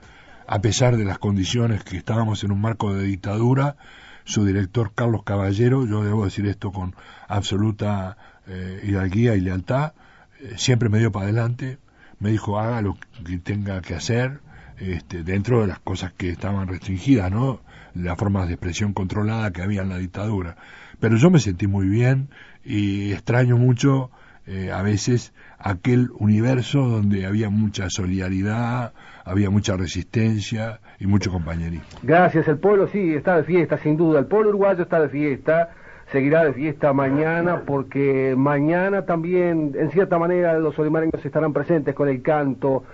a 0.49 0.61
pesar 0.61 0.97
de 0.97 1.05
las 1.05 1.19
condiciones 1.19 1.85
que 1.85 1.99
estábamos 1.99 2.43
en 2.43 2.52
un 2.52 2.61
marco 2.61 2.95
de 2.95 3.05
dictadura, 3.05 3.76
su 4.25 4.47
director 4.47 4.93
Carlos 4.95 5.23
Caballero, 5.23 5.87
yo 5.87 6.02
debo 6.02 6.25
decir 6.25 6.47
esto 6.47 6.73
con 6.73 6.95
absoluta 7.28 8.17
eh, 8.47 8.81
hidalguía 8.83 9.35
y 9.35 9.43
lealtad, 9.43 9.93
eh, 10.40 10.55
siempre 10.57 10.88
me 10.88 11.00
dio 11.00 11.12
para 11.12 11.26
adelante, 11.26 11.78
me 12.19 12.31
dijo 12.31 12.59
haga 12.59 12.81
lo 12.81 12.97
que 13.26 13.37
tenga 13.38 13.83
que 13.83 13.95
hacer, 13.95 14.40
este, 14.78 15.23
dentro 15.23 15.61
de 15.61 15.67
las 15.67 15.81
cosas 15.81 16.12
que 16.12 16.31
estaban 16.31 16.67
restringidas, 16.67 17.31
¿no? 17.31 17.61
Las 17.95 18.17
formas 18.17 18.49
de 18.49 18.55
expresión 18.55 18.95
controlada 18.95 19.50
que 19.52 19.61
había 19.61 19.83
en 19.83 19.90
la 19.90 19.99
dictadura. 19.99 20.57
Pero 20.99 21.17
yo 21.17 21.31
me 21.31 21.40
sentí 21.40 21.67
muy 21.67 21.88
bien 21.88 22.31
y 22.64 23.12
extraño 23.12 23.59
mucho 23.59 24.11
eh, 24.47 24.73
a 24.73 24.81
veces 24.81 25.35
aquel 25.59 26.11
universo 26.19 26.88
donde 26.88 27.26
había 27.26 27.50
mucha 27.50 27.90
solidaridad, 27.90 28.95
había 29.28 29.50
mucha 29.50 29.76
resistencia 29.76 30.80
y 30.99 31.06
mucho 31.06 31.30
compañerismo. 31.30 31.87
Gracias, 32.02 32.49
el 32.49 32.58
pueblo 32.58 32.88
sí 32.88 33.14
está 33.14 33.37
de 33.37 33.44
fiesta, 33.44 33.78
sin 33.78 33.97
duda. 33.97 34.20
El 34.20 34.26
pueblo 34.26 34.49
uruguayo 34.50 34.82
está 34.82 35.00
de 35.00 35.08
fiesta, 35.08 35.70
seguirá 36.11 36.44
de 36.44 36.54
fiesta 36.54 36.92
mañana, 36.92 37.62
porque 37.66 38.35
mañana 38.37 39.04
también, 39.04 39.75
en 39.78 39.90
cierta 39.90 40.18
manera, 40.18 40.58
los 40.58 40.78
olimareños 40.78 41.25
estarán 41.25 41.52
presentes 41.52 41.94
con 41.94 42.08
el 42.08 42.23
canto. 42.23 42.85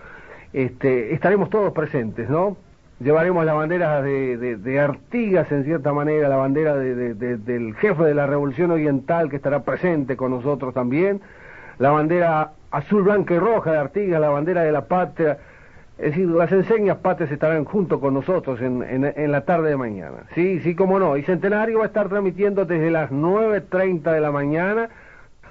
Este, 0.53 1.15
estaremos 1.15 1.51
todos 1.51 1.73
presentes, 1.73 2.29
¿no? 2.29 2.57
llevaremos 3.01 3.45
la 3.45 3.55
bandera 3.55 4.03
de, 4.03 4.37
de, 4.37 4.57
de, 4.57 4.81
Artigas, 4.81 5.51
en 5.51 5.65
cierta 5.65 5.93
manera, 5.93 6.29
la 6.29 6.37
bandera 6.37 6.77
de, 6.77 7.15
del 7.15 7.75
jefe 7.75 8.03
de 8.05 8.15
la 8.15 8.27
Revolución 8.27 8.71
Oriental, 8.71 9.29
que 9.29 9.37
estará 9.37 9.63
presente 9.63 10.17
con 10.17 10.31
nosotros 10.31 10.73
también, 10.73 11.21
la 11.79 11.91
bandera 11.91 12.53
azul, 12.71 13.03
blanca 13.03 13.35
y 13.35 13.39
roja 13.39 13.73
de 13.73 13.79
Artigas, 13.79 14.21
la 14.21 14.29
bandera 14.29 14.63
de 14.63 14.73
la 14.73 14.87
patria. 14.87 15.39
Es 15.97 16.07
decir, 16.11 16.29
las 16.29 16.51
enseñas 16.51 16.99
patrias 16.99 17.31
estarán 17.31 17.65
junto 17.65 18.01
con 18.01 18.15
nosotros 18.15 18.61
en, 18.61 18.83
en, 18.83 19.05
en, 19.05 19.31
la 19.31 19.45
tarde 19.45 19.71
de 19.71 19.77
mañana. 19.77 20.25
Sí, 20.35 20.59
sí, 20.61 20.75
cómo 20.75 20.99
no. 20.99 21.17
Y 21.17 21.23
Centenario 21.23 21.79
va 21.79 21.85
a 21.85 21.87
estar 21.87 22.09
transmitiendo 22.09 22.65
desde 22.65 22.91
las 22.91 23.13
9.30 23.13 24.13
de 24.13 24.21
la 24.21 24.33
mañana. 24.33 24.89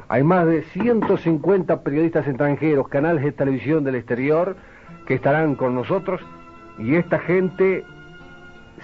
Hay 0.10 0.24
más 0.24 0.46
de 0.46 0.64
150 0.64 1.82
periodistas 1.82 2.28
extranjeros, 2.28 2.90
canales 2.90 3.24
de 3.24 3.32
televisión 3.32 3.86
del 3.86 3.96
exterior, 3.96 4.58
que 5.06 5.14
estarán 5.14 5.56
con 5.56 5.76
nosotros. 5.76 6.20
Y 6.78 6.96
esta 6.96 7.20
gente 7.20 7.86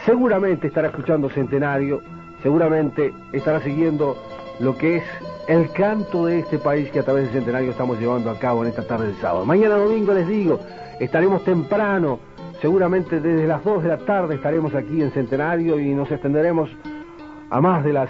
seguramente 0.05 0.67
estará 0.67 0.87
escuchando 0.87 1.29
Centenario, 1.29 2.01
seguramente 2.41 3.13
estará 3.33 3.59
siguiendo 3.61 4.15
lo 4.59 4.77
que 4.77 4.97
es 4.97 5.03
el 5.47 5.71
canto 5.71 6.25
de 6.25 6.39
este 6.39 6.57
país 6.57 6.89
que 6.91 6.99
a 6.99 7.03
través 7.03 7.25
de 7.25 7.33
Centenario 7.33 7.71
estamos 7.71 7.99
llevando 7.99 8.29
a 8.29 8.39
cabo 8.39 8.63
en 8.63 8.69
esta 8.69 8.87
tarde 8.87 9.07
de 9.07 9.15
sábado. 9.15 9.45
Mañana 9.45 9.75
domingo 9.75 10.13
les 10.13 10.27
digo, 10.27 10.59
estaremos 10.99 11.43
temprano, 11.43 12.19
seguramente 12.61 13.19
desde 13.19 13.47
las 13.47 13.63
2 13.63 13.83
de 13.83 13.89
la 13.89 13.97
tarde 13.99 14.35
estaremos 14.35 14.75
aquí 14.75 15.01
en 15.01 15.11
Centenario 15.11 15.79
y 15.79 15.93
nos 15.93 16.11
extenderemos 16.11 16.69
a 17.49 17.61
más 17.61 17.83
de 17.83 17.93
las 17.93 18.09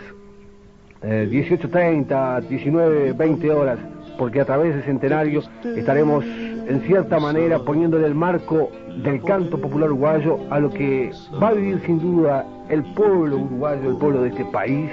eh, 1.02 1.28
18.30, 1.32 2.42
19, 2.48 3.14
20 3.14 3.52
horas, 3.52 3.80
porque 4.18 4.42
a 4.42 4.46
través 4.46 4.76
de 4.76 4.82
Centenario 4.84 5.42
estaremos 5.64 6.26
en 6.26 6.82
cierta 6.82 7.20
manera 7.20 7.60
poniéndole 7.60 8.06
el 8.06 8.16
marco 8.16 8.70
del 9.04 9.24
canto 9.24 9.60
popular 9.60 9.90
uruguayo 9.90 10.40
a 10.50 10.60
lo 10.60 10.70
que 10.70 11.12
va 11.42 11.50
a 11.50 11.54
vivir 11.54 11.82
sin 11.86 12.00
duda 12.00 12.46
el 12.70 12.84
pueblo 12.94 13.38
uruguayo, 13.38 13.90
el 13.90 13.98
pueblo 13.98 14.22
de 14.22 14.30
este 14.30 14.46
país, 14.46 14.92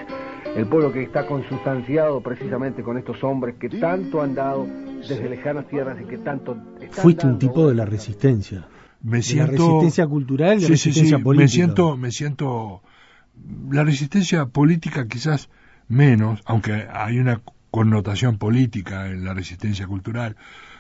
el 0.56 0.66
pueblo 0.66 0.90
que 0.92 1.02
está 1.02 1.26
consustanciado 1.26 2.22
precisamente 2.22 2.82
con 2.82 2.96
estos 2.96 3.22
hombres 3.22 3.56
que 3.60 3.68
tanto 3.68 4.22
han 4.22 4.34
dado 4.34 4.66
desde 4.66 5.28
lejanas 5.28 5.68
tierras 5.68 5.98
y 6.00 6.04
que 6.04 6.18
tanto... 6.18 6.56
Fuiste 6.92 7.26
un 7.26 7.38
tipo 7.38 7.68
de 7.68 7.75
la 7.75 7.84
resistencia. 7.84 8.66
Me 9.02 9.20
siento... 9.20 9.52
la 9.52 9.52
resistencia 9.52 10.06
cultural 10.06 10.58
y 10.58 10.62
la 10.62 10.68
resistencia 10.68 11.18
política. 11.18 11.44
Me 11.44 11.48
siento, 11.48 11.96
me 11.96 12.10
siento... 12.10 12.82
La 13.70 13.84
resistencia 13.84 14.46
política 14.46 15.06
quizás 15.06 15.50
menos, 15.88 16.40
aunque 16.46 16.86
hay 16.90 17.18
una 17.18 17.42
connotación 17.70 18.38
política 18.38 19.08
en 19.08 19.26
la 19.26 19.34
resistencia 19.34 19.86
cultural, 19.86 20.36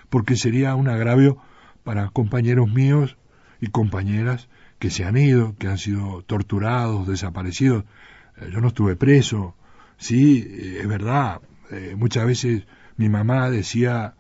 porque 0.08 0.36
sería 0.36 0.74
un 0.74 0.88
agravio 0.88 1.36
para 1.84 2.08
compañeros 2.08 2.72
míos 2.72 3.18
y 3.60 3.66
compañeras 3.66 4.48
que 4.78 4.88
se 4.88 5.04
han 5.04 5.18
ido, 5.18 5.54
que 5.58 5.68
han 5.68 5.76
sido 5.76 6.22
torturados, 6.22 7.06
desaparecidos. 7.06 7.84
Eh, 8.38 8.48
yo 8.50 8.62
no 8.62 8.68
estuve 8.68 8.96
preso, 8.96 9.54
sí, 9.96 10.46
eh, 10.48 10.78
es 10.80 10.88
verdad, 10.88 11.40
eh, 11.70 11.94
muchas 11.96 12.26
veces 12.26 12.64
mi 12.96 13.08
mamá 13.08 13.50
decía, 13.50 14.14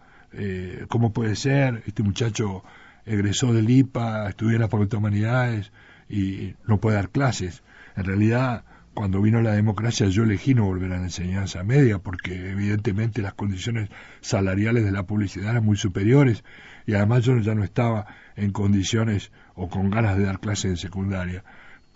¿cómo 0.88 1.14
puede 1.14 1.34
ser? 1.34 1.82
Este 1.86 2.02
muchacho 2.02 2.62
egresó 3.06 3.54
del 3.54 3.70
IPA, 3.70 4.28
estudió 4.28 4.56
en 4.56 4.60
la 4.60 4.68
Facultad 4.68 4.98
de 4.98 4.98
Humanidades 4.98 5.72
y 6.10 6.54
no 6.66 6.78
puede 6.78 6.96
dar 6.96 7.08
clases. 7.08 7.62
En 7.96 8.04
realidad, 8.04 8.64
cuando 8.96 9.20
vino 9.20 9.42
la 9.42 9.52
democracia 9.52 10.08
yo 10.08 10.24
elegí 10.24 10.54
no 10.54 10.64
volver 10.64 10.90
a 10.92 10.96
la 10.96 11.04
enseñanza 11.04 11.62
media 11.62 11.98
porque 11.98 12.50
evidentemente 12.50 13.20
las 13.20 13.34
condiciones 13.34 13.90
salariales 14.22 14.84
de 14.84 14.90
la 14.90 15.02
publicidad 15.02 15.50
eran 15.50 15.66
muy 15.66 15.76
superiores 15.76 16.44
y 16.86 16.94
además 16.94 17.24
yo 17.24 17.36
ya 17.38 17.54
no 17.54 17.62
estaba 17.62 18.06
en 18.36 18.52
condiciones 18.52 19.32
o 19.54 19.68
con 19.68 19.90
ganas 19.90 20.16
de 20.16 20.24
dar 20.24 20.40
clases 20.40 20.64
en 20.70 20.76
secundaria. 20.78 21.44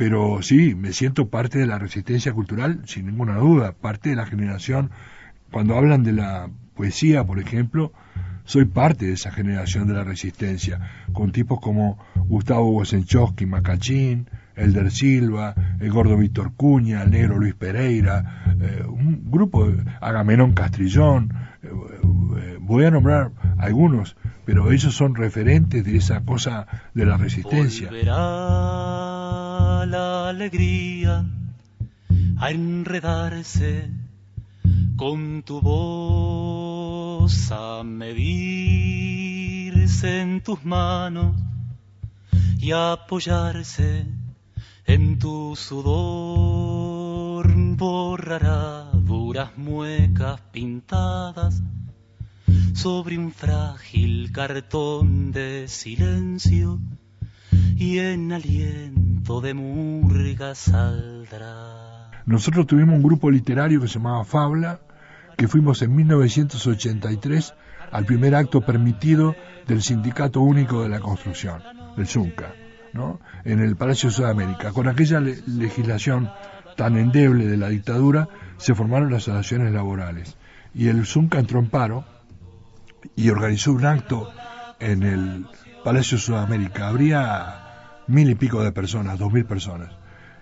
Pero 0.00 0.40
sí, 0.40 0.74
me 0.74 0.94
siento 0.94 1.28
parte 1.28 1.58
de 1.58 1.66
la 1.66 1.78
resistencia 1.78 2.32
cultural, 2.32 2.80
sin 2.86 3.04
ninguna 3.04 3.36
duda, 3.36 3.72
parte 3.72 4.08
de 4.08 4.16
la 4.16 4.24
generación. 4.24 4.92
Cuando 5.52 5.76
hablan 5.76 6.04
de 6.04 6.14
la 6.14 6.48
poesía, 6.74 7.22
por 7.24 7.38
ejemplo, 7.38 7.92
soy 8.44 8.64
parte 8.64 9.04
de 9.04 9.12
esa 9.12 9.30
generación 9.30 9.88
de 9.88 9.92
la 9.92 10.02
resistencia, 10.02 10.80
con 11.12 11.32
tipos 11.32 11.60
como 11.60 11.98
Gustavo 12.14 12.70
Wosenchowski, 12.70 13.44
Macachín, 13.44 14.30
Elder 14.56 14.90
Silva, 14.90 15.54
el 15.80 15.92
gordo 15.92 16.16
Víctor 16.16 16.54
Cuña, 16.56 17.02
el 17.02 17.10
negro 17.10 17.36
Luis 17.36 17.54
Pereira, 17.54 18.56
eh, 18.58 18.82
un 18.88 19.30
grupo, 19.30 19.70
Agamenón 20.00 20.52
Castrillón, 20.52 21.34
eh, 21.62 21.68
eh, 21.68 22.56
voy 22.58 22.86
a 22.86 22.90
nombrar 22.90 23.32
algunos, 23.58 24.16
pero 24.46 24.72
ellos 24.72 24.94
son 24.94 25.14
referentes 25.14 25.84
de 25.84 25.98
esa 25.98 26.22
cosa 26.22 26.66
de 26.94 27.04
la 27.04 27.18
resistencia. 27.18 27.90
Alegría 30.30 31.26
a 32.38 32.50
enredarse 32.50 33.90
con 34.96 35.42
tu 35.42 35.60
voz, 35.60 37.50
a 37.50 37.82
medirse 37.84 39.00
en 40.20 40.40
tus 40.40 40.64
manos 40.64 41.34
y 42.58 42.70
apoyarse 42.70 44.06
en 44.86 45.18
tu 45.18 45.56
sudor. 45.56 47.50
Borrará 47.76 48.90
duras 48.92 49.56
muecas 49.56 50.40
pintadas 50.52 51.62
sobre 52.74 53.18
un 53.18 53.32
frágil 53.32 54.30
cartón 54.32 55.32
de 55.32 55.66
silencio 55.66 56.78
y 57.76 57.98
en 57.98 58.32
aliento 58.32 59.09
de 59.42 59.54
murga 59.54 60.54
saldrá. 60.54 62.10
Nosotros 62.26 62.66
tuvimos 62.66 62.96
un 62.96 63.02
grupo 63.02 63.30
literario 63.30 63.80
que 63.80 63.86
se 63.86 63.94
llamaba 63.94 64.24
Fabla, 64.24 64.80
que 65.36 65.46
fuimos 65.46 65.82
en 65.82 65.94
1983 65.94 67.54
al 67.92 68.04
primer 68.06 68.34
acto 68.34 68.60
permitido 68.60 69.36
del 69.68 69.82
Sindicato 69.82 70.40
Único 70.40 70.82
de 70.82 70.88
la 70.88 71.00
Construcción, 71.00 71.62
el 71.96 72.06
ZUNCA 72.06 72.54
en 73.44 73.60
el 73.60 73.76
Palacio 73.76 74.08
de 74.08 74.16
Sudamérica. 74.16 74.72
Con 74.72 74.88
aquella 74.88 75.20
legislación 75.20 76.30
tan 76.76 76.96
endeble 76.96 77.46
de 77.46 77.56
la 77.56 77.68
dictadura, 77.68 78.28
se 78.56 78.74
formaron 78.74 79.12
las 79.12 79.28
asociaciones 79.28 79.72
laborales. 79.72 80.36
Y 80.74 80.88
el 80.88 81.06
Zunca 81.06 81.38
entró 81.38 81.60
en 81.60 81.70
paro 81.70 82.04
y 83.14 83.30
organizó 83.30 83.72
un 83.72 83.86
acto 83.86 84.30
en 84.80 85.04
el 85.04 85.46
Palacio 85.84 86.18
de 86.18 86.22
Sudamérica. 86.22 86.88
Habría 86.88 87.69
mil 88.10 88.28
y 88.30 88.34
pico 88.34 88.62
de 88.62 88.72
personas, 88.72 89.18
dos 89.18 89.32
mil 89.32 89.44
personas. 89.44 89.90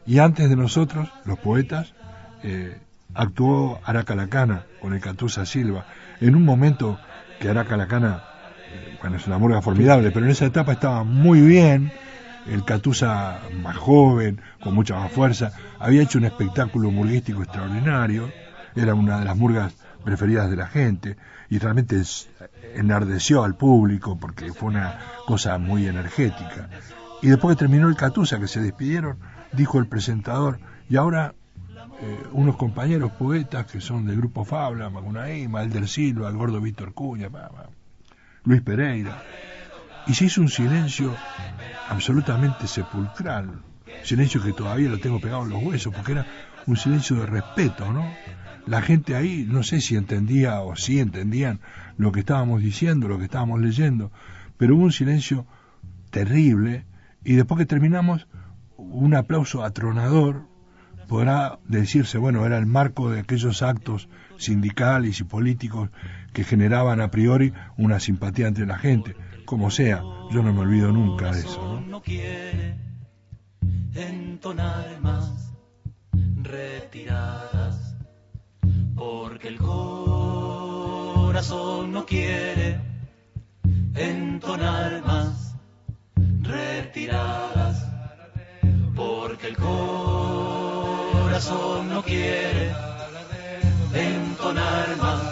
Y 0.07 0.19
antes 0.19 0.49
de 0.49 0.57
nosotros, 0.57 1.09
los 1.25 1.39
poetas, 1.39 1.95
eh, 2.43 2.79
actuó 3.15 3.81
Aracalacana 3.85 4.65
con 4.81 4.95
el 4.95 5.01
Catusa 5.01 5.45
Silva, 5.47 5.87
en 6.21 6.35
un 6.35 6.45
momento 6.45 6.99
que 7.41 7.51
Aracalacana, 7.51 8.25
eh, 8.73 8.99
bueno, 9.01 9.17
es 9.17 9.27
una 9.27 9.39
murga 9.39 9.61
formidable, 9.63 10.11
pero 10.11 10.27
en 10.27 10.33
esa 10.33 10.47
etapa 10.47 10.73
estaba 10.73 11.05
muy 11.05 11.41
bien, 11.41 11.93
el 12.47 12.65
Catusa 12.65 13.41
más 13.63 13.77
joven, 13.77 14.41
con 14.63 14.75
mucha 14.75 14.97
más 14.97 15.13
fuerza, 15.13 15.53
había 15.79 16.03
hecho 16.03 16.19
un 16.19 16.25
espectáculo 16.25 16.91
murguístico 16.91 17.43
extraordinario, 17.43 18.33
era 18.75 18.95
una 18.95 19.19
de 19.19 19.25
las 19.25 19.37
murgas 19.37 19.75
preferidas 20.05 20.49
de 20.49 20.57
la 20.57 20.69
gente 20.69 21.17
y 21.51 21.59
realmente 21.59 22.01
enardeció 22.75 23.45
al 23.45 23.57
público 23.57 24.19
porque 24.19 24.53
fue 24.53 24.69
una 24.69 24.99
cosa 25.27 25.59
muy 25.59 25.87
energética. 25.87 26.69
Y 27.21 27.29
después 27.29 27.57
que 27.57 27.61
terminó 27.61 27.89
el 27.89 27.97
Catusa, 27.97 28.39
que 28.39 28.47
se 28.47 28.61
despidieron, 28.61 29.19
dijo 29.53 29.79
el 29.79 29.87
presentador, 29.87 30.61
y 30.89 30.97
ahora 30.97 31.35
eh, 32.01 32.23
unos 32.33 32.57
compañeros 32.57 33.11
poetas 33.13 33.67
que 33.67 33.81
son 33.81 34.07
del 34.07 34.19
grupo 34.19 34.45
Fabla, 34.45 34.89
Magunaí, 34.89 35.49
Malder 35.49 35.89
Silva, 35.89 36.29
el 36.29 36.37
gordo 36.37 36.61
Víctor 36.61 36.95
Cuña, 36.95 37.29
Luis 38.45 38.63
Pereira, 38.63 39.21
y 40.07 40.15
se 40.15 40.27
hizo 40.27 40.41
un 40.41 40.49
silencio 40.49 41.15
absolutamente 41.89 42.69
sepulcral, 42.69 43.63
silencio 44.05 44.41
que 44.41 44.53
todavía 44.53 44.89
lo 44.89 44.99
tengo 44.99 45.21
pegado 45.21 45.43
en 45.43 45.51
los 45.51 45.63
huesos, 45.63 45.93
porque 45.93 46.13
era 46.13 46.27
un 46.67 46.77
silencio 46.77 47.17
de 47.17 47.27
respeto, 47.27 47.93
¿no? 47.93 48.09
La 48.67 48.81
gente 48.81 49.17
ahí, 49.17 49.45
no 49.49 49.65
sé 49.65 49.81
si 49.81 49.97
entendía 49.97 50.61
o 50.61 50.77
si 50.77 51.01
entendían 51.01 51.61
lo 51.97 52.13
que 52.13 52.21
estábamos 52.21 52.63
diciendo, 52.63 53.09
lo 53.09 53.19
que 53.19 53.25
estábamos 53.25 53.61
leyendo, 53.61 54.13
pero 54.57 54.77
hubo 54.77 54.85
un 54.85 54.93
silencio 54.93 55.47
terrible 56.11 56.85
y 57.25 57.35
después 57.35 57.59
que 57.59 57.67
terminamos, 57.67 58.29
un 58.77 59.15
aplauso 59.15 59.65
atronador, 59.65 60.47
podrá 61.09 61.59
decirse, 61.67 62.19
bueno, 62.19 62.45
era 62.47 62.59
el 62.59 62.67
marco 62.67 63.11
de 63.11 63.21
aquellos 63.21 63.63
actos 63.63 64.09
sindicales 64.37 65.21
y 65.21 65.25
políticos 65.25 65.91
que 66.33 66.45
generaban 66.45 67.01
a 67.01 67.11
priori 67.11 67.53
una 67.77 67.99
simpatía 67.99 68.47
entre 68.47 68.67
la 68.67 68.79
gente 68.79 69.17
como 69.49 69.71
sea, 69.71 70.03
yo 70.31 70.43
no 70.43 70.53
me 70.53 70.61
olvido 70.61 70.93
nunca 70.93 71.33
de 71.33 71.41
eso. 71.41 71.81
¿no? 71.89 72.03
quiere 72.03 72.77
entonar 73.95 75.01
más 75.01 75.55
retiradas, 76.43 77.97
porque 78.95 79.49
el 79.49 79.57
corazón 79.57 80.93
no 81.93 82.05
quiere 82.05 82.79
entonar 83.95 85.03
más 85.07 85.48
retiradas, 86.49 87.85
porque 88.97 89.49
el 89.49 89.57
corazón 89.57 89.89
no 91.91 92.03
quiere 92.03 92.73
entonar 93.95 94.97
más. 94.97 95.28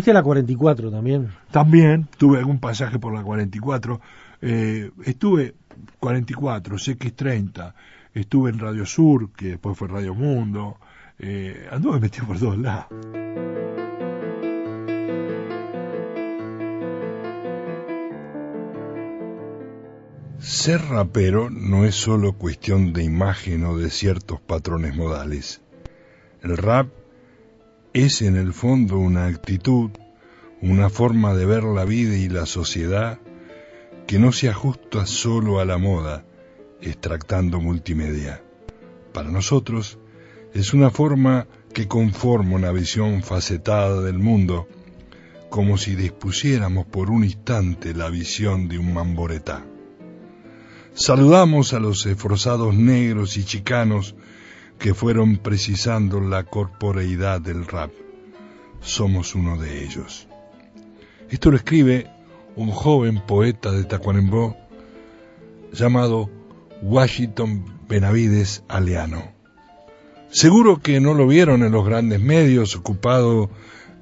Anduviste 0.00 0.12
a 0.12 0.14
la 0.14 0.22
44 0.22 0.90
también. 0.90 1.28
También 1.50 2.08
tuve 2.16 2.38
algún 2.38 2.58
pasaje 2.58 2.98
por 2.98 3.12
la 3.12 3.22
44. 3.22 4.00
Eh, 4.40 4.90
estuve 5.04 5.54
44, 5.98 6.76
CX30. 6.76 7.74
Estuve 8.14 8.48
en 8.48 8.60
Radio 8.60 8.86
Sur, 8.86 9.30
que 9.32 9.48
después 9.48 9.76
fue 9.76 9.88
Radio 9.88 10.14
Mundo. 10.14 10.78
Eh, 11.18 11.68
anduve 11.70 12.00
metido 12.00 12.26
por 12.26 12.38
todos 12.38 12.56
lados. 12.56 12.86
Ser 20.38 20.80
rapero 20.80 21.50
no 21.50 21.84
es 21.84 21.94
solo 21.94 22.32
cuestión 22.32 22.94
de 22.94 23.04
imagen 23.04 23.66
o 23.66 23.76
de 23.76 23.90
ciertos 23.90 24.40
patrones 24.40 24.96
modales. 24.96 25.60
El 26.42 26.56
rap 26.56 26.88
es 27.92 28.22
en 28.22 28.36
el 28.36 28.52
fondo 28.52 28.98
una 28.98 29.26
actitud, 29.26 29.90
una 30.62 30.90
forma 30.90 31.34
de 31.34 31.44
ver 31.44 31.64
la 31.64 31.84
vida 31.84 32.16
y 32.16 32.28
la 32.28 32.46
sociedad 32.46 33.18
que 34.06 34.18
no 34.18 34.30
se 34.32 34.48
ajusta 34.48 35.06
solo 35.06 35.60
a 35.60 35.64
la 35.64 35.76
moda, 35.76 36.24
extractando 36.80 37.60
multimedia. 37.60 38.42
Para 39.12 39.30
nosotros 39.30 39.98
es 40.54 40.72
una 40.72 40.90
forma 40.90 41.48
que 41.72 41.88
conforma 41.88 42.56
una 42.56 42.70
visión 42.70 43.22
facetada 43.22 44.00
del 44.02 44.18
mundo, 44.18 44.68
como 45.48 45.76
si 45.76 45.96
dispusiéramos 45.96 46.86
por 46.86 47.10
un 47.10 47.24
instante 47.24 47.92
la 47.92 48.08
visión 48.08 48.68
de 48.68 48.78
un 48.78 48.94
mamboretá. 48.94 49.64
Saludamos 50.94 51.72
a 51.72 51.80
los 51.80 52.06
esforzados 52.06 52.74
negros 52.74 53.36
y 53.36 53.44
chicanos 53.44 54.14
que 54.80 54.94
fueron 54.94 55.36
precisando 55.36 56.20
la 56.20 56.44
corporeidad 56.44 57.40
del 57.40 57.66
rap. 57.66 57.92
Somos 58.80 59.34
uno 59.34 59.58
de 59.58 59.84
ellos. 59.84 60.26
Esto 61.28 61.50
lo 61.50 61.58
escribe 61.58 62.10
un 62.56 62.70
joven 62.70 63.20
poeta 63.26 63.70
de 63.72 63.84
Tacuarembó 63.84 64.56
llamado 65.70 66.30
Washington 66.80 67.78
Benavides 67.88 68.64
Aleano. 68.68 69.32
Seguro 70.30 70.80
que 70.80 70.98
no 70.98 71.12
lo 71.12 71.26
vieron 71.26 71.62
en 71.62 71.72
los 71.72 71.84
grandes 71.84 72.20
medios 72.20 72.74
ocupado 72.74 73.50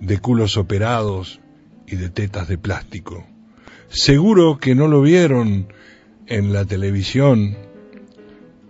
de 0.01 0.19
culos 0.19 0.57
operados 0.57 1.41
y 1.89 1.97
de 1.97 2.09
tetas 2.09 2.47
de 2.47 2.57
plástico. 2.57 3.27
Seguro 3.89 4.59
que 4.59 4.77
no 4.77 4.87
lo 4.87 5.03
vieron 5.03 5.73
en 6.29 6.53
la 6.53 6.65
televisión 6.65 7.57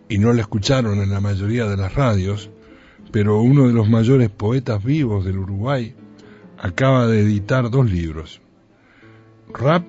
y 0.08 0.18
no 0.18 0.32
lo 0.32 0.40
escucharon 0.40 1.00
en 1.00 1.10
la 1.10 1.20
mayoría 1.20 1.66
de 1.66 1.76
las 1.76 1.94
radios, 1.94 2.50
pero 3.12 3.40
uno 3.40 3.66
de 3.66 3.72
los 3.72 3.88
mayores 3.88 4.30
poetas 4.30 4.82
vivos 4.82 5.24
del 5.24 5.38
Uruguay 5.38 5.94
acaba 6.58 7.06
de 7.06 7.20
editar 7.20 7.70
dos 7.70 7.90
libros, 7.90 8.40
Rap 9.52 9.84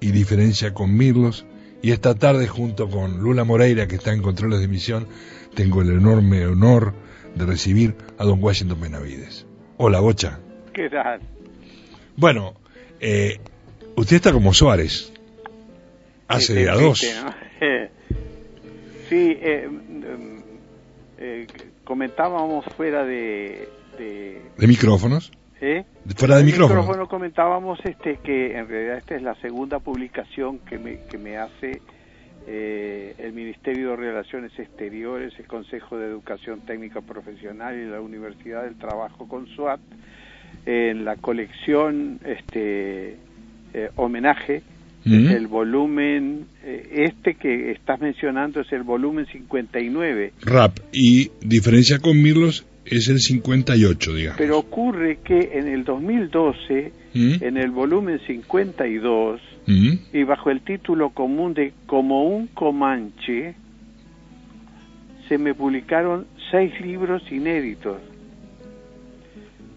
y 0.00 0.12
Diferencia 0.12 0.74
con 0.74 0.96
Mirlos, 0.96 1.46
y 1.82 1.90
esta 1.90 2.14
tarde 2.14 2.46
junto 2.46 2.88
con 2.88 3.18
Lula 3.18 3.44
Moreira, 3.44 3.88
que 3.88 3.96
está 3.96 4.12
en 4.12 4.22
controles 4.22 4.60
de 4.60 4.66
emisión, 4.66 5.08
tengo 5.54 5.82
el 5.82 5.90
enorme 5.90 6.46
honor 6.46 6.94
de 7.34 7.46
recibir 7.46 7.96
a 8.18 8.24
don 8.24 8.42
Washington 8.42 8.80
Benavides. 8.80 9.46
Hola, 9.78 10.00
Bocha. 10.00 10.38
¿Qué 10.72 10.88
tal? 10.88 11.20
Bueno, 12.16 12.54
eh, 13.00 13.40
usted 13.96 14.16
está 14.16 14.32
como 14.32 14.54
Suárez. 14.54 15.12
Hace 16.28 16.68
a 16.68 16.74
dos. 16.74 17.02
¿no? 17.24 17.34
Sí, 19.12 19.36
eh, 19.42 19.68
mm, 19.68 20.38
eh, 21.18 21.46
comentábamos 21.84 22.64
fuera 22.74 23.04
de... 23.04 23.68
de 23.98 24.40
¿De 24.56 24.66
micrófonos? 24.66 25.30
¿eh? 25.60 25.84
Fuera 26.16 26.38
de 26.38 26.44
micrófono. 26.44 27.06
comentábamos 27.06 27.78
este 27.84 28.20
que 28.24 28.56
en 28.56 28.66
realidad 28.68 28.96
esta 28.96 29.14
es 29.14 29.20
la 29.20 29.34
segunda 29.34 29.80
publicación 29.80 30.60
que 30.60 30.78
me, 30.78 31.00
que 31.10 31.18
me 31.18 31.36
hace 31.36 31.82
eh, 32.46 33.14
el 33.18 33.34
Ministerio 33.34 33.90
de 33.90 33.96
Relaciones 33.96 34.58
Exteriores, 34.58 35.34
el 35.38 35.46
Consejo 35.46 35.98
de 35.98 36.06
Educación 36.06 36.62
Técnica 36.62 37.02
Profesional 37.02 37.78
y 37.78 37.84
la 37.84 38.00
Universidad 38.00 38.62
del 38.62 38.78
Trabajo 38.78 39.28
con 39.28 39.46
SUAT 39.48 39.80
en 40.64 41.04
la 41.04 41.16
colección 41.16 42.18
este 42.24 43.18
eh, 43.74 43.90
homenaje 43.96 44.62
Mm. 45.04 45.28
el 45.28 45.46
volumen 45.48 46.46
eh, 46.64 47.08
este 47.10 47.34
que 47.34 47.72
estás 47.72 48.00
mencionando 48.00 48.60
es 48.60 48.72
el 48.72 48.84
volumen 48.84 49.26
59 49.26 50.32
Rap 50.42 50.78
y 50.92 51.30
Diferencia 51.40 51.98
con 51.98 52.22
Mirlos 52.22 52.64
es 52.84 53.08
el 53.08 53.18
58, 53.20 54.14
digamos. 54.14 54.38
pero 54.38 54.58
ocurre 54.58 55.18
que 55.24 55.50
en 55.54 55.68
el 55.68 55.84
2012 55.84 56.92
¿Mm? 57.14 57.34
en 57.40 57.56
el 57.56 57.70
volumen 57.70 58.20
52 58.26 59.40
¿Mm? 59.66 59.92
y 60.12 60.22
bajo 60.24 60.50
el 60.50 60.60
título 60.62 61.10
común 61.10 61.54
de 61.54 61.72
Como 61.86 62.24
un 62.24 62.46
Comanche, 62.48 63.54
se 65.28 65.38
me 65.38 65.54
publicaron 65.54 66.26
seis 66.50 66.72
libros 66.80 67.22
inéditos. 67.30 67.98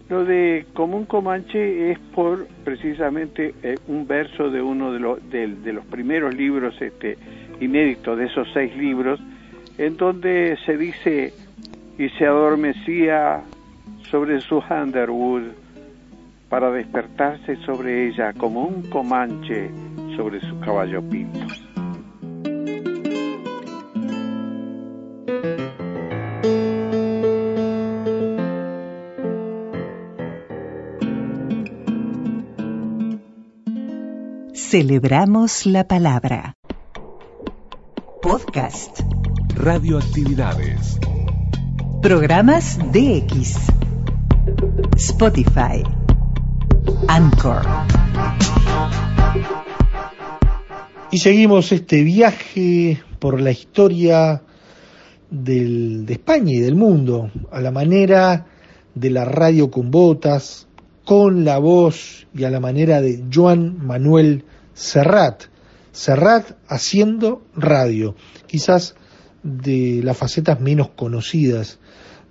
Lo 0.08 0.24
de 0.24 0.66
Como 0.72 0.96
un 0.96 1.04
Comanche 1.04 1.90
es 1.90 1.98
por 2.14 2.46
precisamente 2.64 3.54
eh, 3.62 3.74
un 3.88 4.06
verso 4.06 4.50
de 4.50 4.62
uno 4.62 4.92
de, 4.92 5.00
los 5.00 5.30
de, 5.30 5.48
de 5.48 5.72
los 5.72 5.84
primeros 5.86 6.34
libros 6.34 6.80
este, 6.80 7.18
inéditos 7.60 8.16
de 8.16 8.26
esos 8.26 8.46
seis 8.52 8.76
libros, 8.76 9.20
en 9.78 9.96
donde 9.96 10.56
se 10.64 10.76
dice 10.76 11.32
y 11.98 12.08
se 12.10 12.26
adormecía 12.26 13.42
sobre 14.10 14.40
su 14.40 14.62
Underwood 14.70 15.44
para 16.48 16.70
despertarse 16.70 17.56
sobre 17.64 18.06
ella 18.06 18.32
como 18.32 18.64
un 18.64 18.82
comanche 18.88 19.70
sobre 20.16 20.40
su 20.40 20.58
caballo 20.60 21.02
pinto. 21.02 21.65
Celebramos 34.80 35.64
la 35.64 35.88
palabra. 35.88 36.54
Podcast. 38.20 39.00
Radioactividades. 39.54 40.98
Programas 42.02 42.78
DX. 42.92 43.56
Spotify. 44.98 45.82
Anchor. 47.08 47.62
Y 51.10 51.18
seguimos 51.20 51.72
este 51.72 52.02
viaje 52.02 53.02
por 53.18 53.40
la 53.40 53.52
historia 53.52 54.42
del- 55.30 56.04
de 56.04 56.12
España 56.12 56.52
y 56.52 56.58
del 56.60 56.74
mundo, 56.76 57.30
a 57.50 57.62
la 57.62 57.70
manera 57.70 58.44
de 58.94 59.08
la 59.08 59.24
radio 59.24 59.70
con 59.70 59.90
botas, 59.90 60.68
con 61.06 61.46
la 61.46 61.56
voz 61.56 62.26
y 62.34 62.44
a 62.44 62.50
la 62.50 62.60
manera 62.60 63.00
de 63.00 63.24
Joan 63.32 63.78
Manuel 63.86 64.44
Serrat. 64.76 65.44
Serrat 65.90 66.52
haciendo 66.68 67.42
radio, 67.56 68.14
quizás 68.46 68.94
de 69.42 70.02
las 70.04 70.16
facetas 70.18 70.60
menos 70.60 70.90
conocidas 70.90 71.78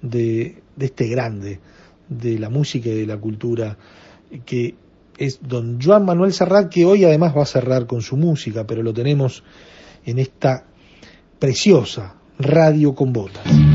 de, 0.03 0.61
de 0.75 0.85
este 0.85 1.07
grande, 1.07 1.59
de 2.07 2.37
la 2.37 2.49
música 2.49 2.89
y 2.89 2.99
de 2.99 3.07
la 3.07 3.17
cultura, 3.17 3.77
que 4.45 4.75
es 5.17 5.39
don 5.41 5.81
Joan 5.81 6.05
Manuel 6.05 6.33
Serrat, 6.33 6.69
que 6.69 6.85
hoy 6.85 7.03
además 7.03 7.35
va 7.35 7.41
a 7.41 7.47
cerrar 7.47 7.87
con 7.87 8.03
su 8.03 8.17
música, 8.17 8.67
pero 8.67 8.83
lo 8.83 8.93
tenemos 8.93 9.43
en 10.05 10.19
esta 10.19 10.65
preciosa 11.39 12.15
radio 12.37 12.93
con 12.93 13.11
botas. 13.11 13.74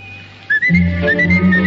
Müzik 0.71 1.60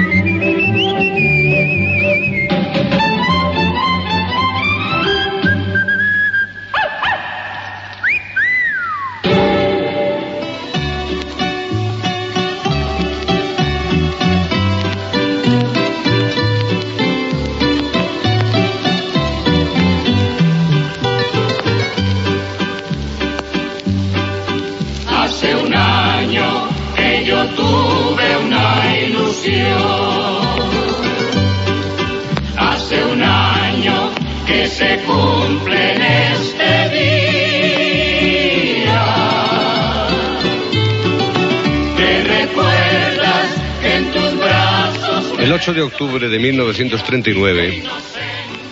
se 34.94 35.00
cumple 35.04 35.94
en 35.94 36.02
este 36.02 36.88
día. 38.10 39.02
Te 41.96 42.24
recuerdas 42.24 43.48
en 43.82 44.12
tus 44.12 44.36
brazos 44.38 45.38
El 45.38 45.52
8 45.52 45.72
de 45.74 45.82
octubre 45.82 46.28
de 46.28 46.38
1939, 46.38 47.82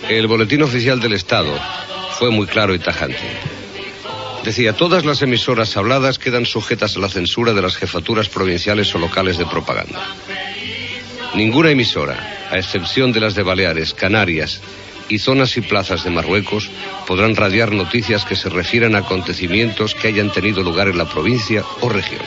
el 0.09 0.27
Boletín 0.27 0.63
Oficial 0.63 1.01
del 1.01 1.15
Estado 1.15 1.59
fue 2.19 2.31
muy 2.31 2.47
claro 2.47 2.75
y 2.75 2.79
tajante. 2.79 3.19
Decía, 4.45 4.73
todas 4.75 5.05
las 5.05 5.23
emisoras 5.23 5.77
habladas 5.77 6.19
quedan 6.19 6.47
sujetas 6.47 6.97
a 6.97 7.01
la 7.01 7.09
censura 7.09 7.53
de 7.53 7.63
las 7.63 7.77
jefaturas 7.77 8.29
provinciales 8.29 8.93
o 8.95 8.99
locales 8.99 9.39
de 9.39 9.47
propaganda. 9.47 10.05
Ninguna 11.35 11.71
emisora, 11.71 12.47
a 12.51 12.59
excepción 12.59 13.13
de 13.13 13.21
las 13.21 13.35
de 13.35 13.43
Baleares, 13.43 13.95
Canarias 13.95 14.61
y 15.09 15.19
zonas 15.19 15.57
y 15.57 15.61
plazas 15.61 16.05
de 16.05 16.11
Marruecos, 16.11 16.71
podrán 17.07 17.37
radiar 17.37 17.73
noticias 17.73 18.25
que 18.25 18.37
se 18.37 18.49
refieran 18.49 18.95
a 18.95 18.99
acontecimientos 18.99 19.95
que 19.95 20.09
hayan 20.09 20.31
tenido 20.33 20.63
lugar 20.63 20.89
en 20.89 20.99
la 20.99 21.09
provincia 21.09 21.65
o 21.81 21.89
región. 21.89 22.23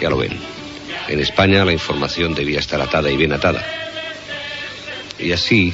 Ya 0.00 0.10
lo 0.10 0.16
ven. 0.16 0.38
En 1.08 1.20
España 1.20 1.64
la 1.64 1.72
información 1.72 2.34
debía 2.34 2.60
estar 2.60 2.80
atada 2.80 3.10
y 3.10 3.16
bien 3.16 3.32
atada. 3.32 3.64
Y 5.18 5.32
así, 5.32 5.72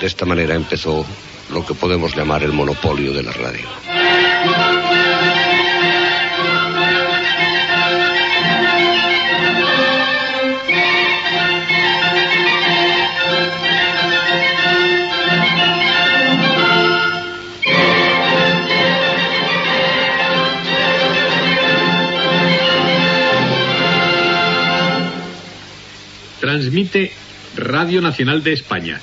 de 0.00 0.06
esta 0.06 0.26
manera 0.26 0.54
empezó 0.54 1.06
lo 1.50 1.64
que 1.64 1.74
podemos 1.74 2.14
llamar 2.16 2.42
el 2.42 2.52
monopolio 2.52 3.12
de 3.12 3.22
la 3.22 3.32
radio. 3.32 4.83
Transmite 26.44 27.10
Radio 27.56 28.02
Nacional 28.02 28.42
de 28.44 28.52
España. 28.52 29.00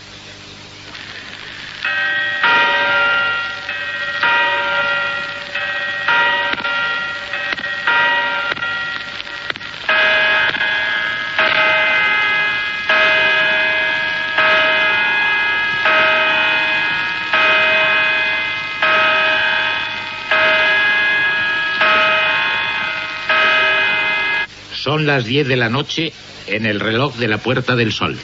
Son 24.75 25.07
las 25.07 25.25
10 25.25 25.47
de 25.47 25.55
la 25.55 25.69
noche 25.69 26.13
en 26.47 26.65
el 26.65 26.79
reloj 26.79 27.15
de 27.17 27.27
la 27.27 27.37
Puerta 27.37 27.75
del 27.75 27.91
Sol. 27.91 28.17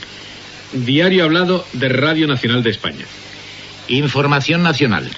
Diario 0.74 1.24
hablado 1.24 1.66
de 1.74 1.90
Radio 1.90 2.28
Nacional 2.28 2.64
de 2.64 2.72
España. 2.72 3.06
Información 3.88 4.64
nacional. 4.64 5.10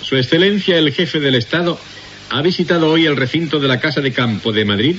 Su 0.00 0.16
Excelencia 0.16 0.78
el 0.78 0.92
Jefe 0.92 1.20
del 1.20 1.34
Estado 1.34 1.78
ha 2.30 2.40
visitado 2.40 2.90
hoy 2.90 3.06
el 3.06 3.16
recinto 3.16 3.60
de 3.60 3.68
la 3.68 3.80
Casa 3.80 4.00
de 4.00 4.12
Campo 4.12 4.52
de 4.52 4.64
Madrid, 4.64 4.96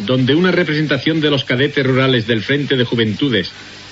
donde 0.00 0.34
una 0.34 0.52
representación 0.52 1.20
de 1.20 1.30
los 1.30 1.44
cadetes 1.44 1.84
rurales 1.84 2.26
del 2.26 2.42
Frente 2.42 2.76
de 2.76 2.84
Juventudes, 2.84 3.50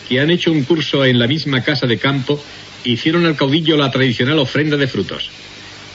que 0.08 0.20
han 0.20 0.30
hecho 0.30 0.52
un 0.52 0.64
curso 0.64 1.04
en 1.04 1.18
la 1.18 1.26
misma 1.26 1.62
Casa 1.62 1.86
de 1.86 1.98
Campo, 1.98 2.42
hicieron 2.84 3.26
al 3.26 3.36
caudillo 3.36 3.76
la 3.76 3.90
tradicional 3.90 4.38
ofrenda 4.38 4.76
de 4.76 4.86
frutos. 4.86 5.30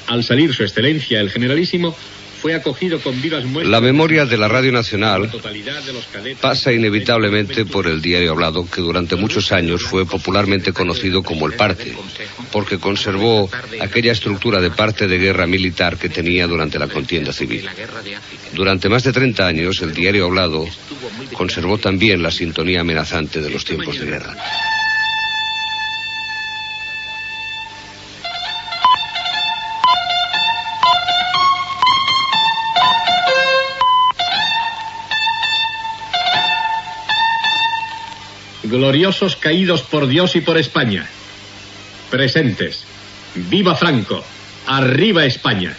Al 0.08 0.24
salir 0.24 0.54
Su 0.54 0.64
Excelencia 0.64 1.22
el 1.22 1.30
Generalísimo, 1.30 1.96
fue 2.42 2.56
acogido 2.56 3.00
con 3.00 3.22
vivas 3.22 3.46
muestras. 3.46 3.72
La 3.72 3.80
memoria 3.80 4.26
de 4.26 4.38
la 4.38 4.48
Radio 4.48 4.72
Nacional 4.72 5.32
pasa 6.42 6.74
inevitablemente 6.74 7.66
por 7.66 7.86
el 7.88 8.02
diario 8.02 8.32
hablado 8.32 8.68
que 8.68 8.82
durante 8.82 9.16
muchos 9.16 9.52
años 9.52 9.84
fue 9.84 10.06
popularmente 10.06 10.74
conocido 10.74 11.22
como 11.22 11.46
el 11.46 11.54
parte, 11.54 11.94
porque 12.52 12.80
conservó 12.80 13.50
aquella 13.80 14.12
estructura 14.12 14.60
de 14.60 14.72
parte 14.72 15.08
de 15.08 15.20
guerra 15.20 15.46
militar 15.46 15.98
que 15.98 16.10
tenía 16.10 16.48
durante 16.48 16.80
la 16.80 16.88
contienda 16.88 17.32
civil. 17.32 17.70
Durante 18.54 18.90
más 18.90 19.04
de 19.04 19.14
30 19.14 19.46
años 19.46 19.82
el 19.82 19.94
diario 19.94 20.26
hablado 20.26 20.66
conservó 21.34 21.78
también 21.78 22.24
la 22.24 22.32
sintonía 22.32 22.82
amenazante 22.82 23.42
de 23.42 23.50
los 23.52 23.64
tiempos 23.64 24.00
de 24.00 24.06
guerra. 24.06 24.36
Gloriosos 38.72 39.36
caídos 39.36 39.82
por 39.82 40.08
Dios 40.08 40.38
y 40.38 40.42
por 40.42 40.58
España. 40.58 41.06
Presentes. 42.10 42.86
Viva 43.36 43.76
Franco. 43.76 44.24
Arriba 44.66 45.26
España. 45.26 45.76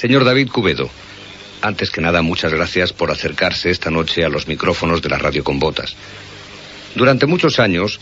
Señor 0.00 0.24
David 0.24 0.48
Cubedo, 0.48 0.88
antes 1.60 1.90
que 1.90 2.00
nada 2.00 2.22
muchas 2.22 2.54
gracias 2.54 2.90
por 2.90 3.10
acercarse 3.10 3.68
esta 3.68 3.90
noche 3.90 4.24
a 4.24 4.30
los 4.30 4.48
micrófonos 4.48 5.02
de 5.02 5.10
la 5.10 5.18
radio 5.18 5.44
con 5.44 5.58
botas. 5.58 5.94
Durante 6.94 7.26
muchos 7.26 7.58
años, 7.60 8.00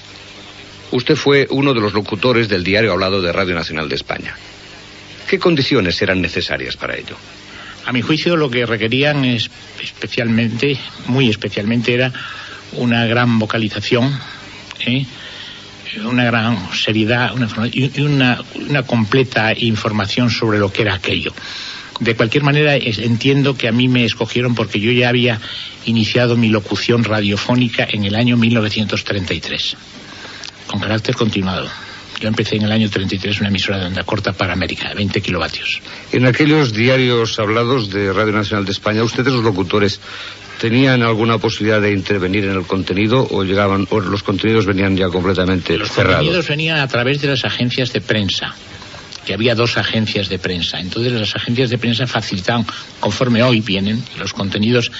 usted 0.92 1.16
fue 1.16 1.48
uno 1.50 1.74
de 1.74 1.80
los 1.80 1.94
locutores 1.94 2.48
del 2.48 2.62
diario 2.62 2.92
hablado 2.92 3.20
de 3.20 3.32
Radio 3.32 3.56
Nacional 3.56 3.88
de 3.88 3.96
España. 3.96 4.36
¿Qué 5.28 5.40
condiciones 5.40 6.00
eran 6.00 6.22
necesarias 6.22 6.76
para 6.76 6.96
ello? 6.96 7.16
A 7.84 7.90
mi 7.90 8.00
juicio 8.00 8.36
lo 8.36 8.48
que 8.48 8.64
requerían 8.64 9.24
es 9.24 9.50
especialmente, 9.82 10.78
muy 11.08 11.28
especialmente, 11.28 11.94
era 11.94 12.12
una 12.74 13.06
gran 13.06 13.40
vocalización, 13.40 14.16
¿eh? 14.86 15.04
una 16.04 16.26
gran 16.26 16.72
seriedad 16.72 17.34
y 17.72 18.00
una 18.02 18.44
completa 18.86 19.52
información 19.52 20.30
sobre 20.30 20.60
lo 20.60 20.72
que 20.72 20.82
era 20.82 20.94
aquello. 20.94 21.34
De 22.00 22.14
cualquier 22.14 22.44
manera, 22.44 22.76
es, 22.76 22.98
entiendo 22.98 23.56
que 23.56 23.68
a 23.68 23.72
mí 23.72 23.88
me 23.88 24.04
escogieron 24.04 24.54
porque 24.54 24.80
yo 24.80 24.92
ya 24.92 25.08
había 25.08 25.40
iniciado 25.84 26.36
mi 26.36 26.48
locución 26.48 27.04
radiofónica 27.04 27.86
en 27.90 28.04
el 28.04 28.14
año 28.14 28.36
1933, 28.36 29.76
con 30.66 30.80
carácter 30.80 31.16
continuado. 31.16 31.68
Yo 32.20 32.28
empecé 32.28 32.56
en 32.56 32.62
el 32.62 32.72
año 32.72 32.90
33 32.90 33.40
una 33.40 33.48
emisora 33.48 33.78
de 33.78 33.86
onda 33.86 34.02
corta 34.02 34.32
para 34.32 34.52
América, 34.52 34.92
20 34.94 35.20
kilovatios. 35.20 35.80
En 36.12 36.26
aquellos 36.26 36.72
diarios 36.72 37.38
hablados 37.38 37.90
de 37.90 38.12
Radio 38.12 38.32
Nacional 38.32 38.64
de 38.64 38.72
España, 38.72 39.04
ustedes 39.04 39.32
los 39.32 39.44
locutores 39.44 40.00
tenían 40.60 41.02
alguna 41.02 41.38
posibilidad 41.38 41.80
de 41.80 41.92
intervenir 41.92 42.44
en 42.44 42.56
el 42.56 42.62
contenido 42.62 43.26
o 43.30 43.44
llegaban 43.44 43.86
o 43.90 44.00
los 44.00 44.24
contenidos 44.24 44.66
venían 44.66 44.96
ya 44.96 45.08
completamente 45.08 45.78
Los 45.78 45.92
cerrados. 45.92 46.16
contenidos 46.18 46.48
venían 46.48 46.80
a 46.80 46.88
través 46.88 47.20
de 47.20 47.28
las 47.28 47.44
agencias 47.44 47.92
de 47.92 48.00
prensa 48.00 48.56
que 49.28 49.34
había 49.34 49.54
dos 49.54 49.76
agencias 49.76 50.30
de 50.30 50.38
prensa. 50.38 50.80
Entonces 50.80 51.12
las 51.12 51.36
agencias 51.36 51.68
de 51.68 51.76
prensa 51.76 52.06
facilitaban, 52.06 52.64
conforme 52.98 53.42
hoy 53.42 53.60
vienen 53.60 54.02
los 54.18 54.32
contenidos 54.32 54.90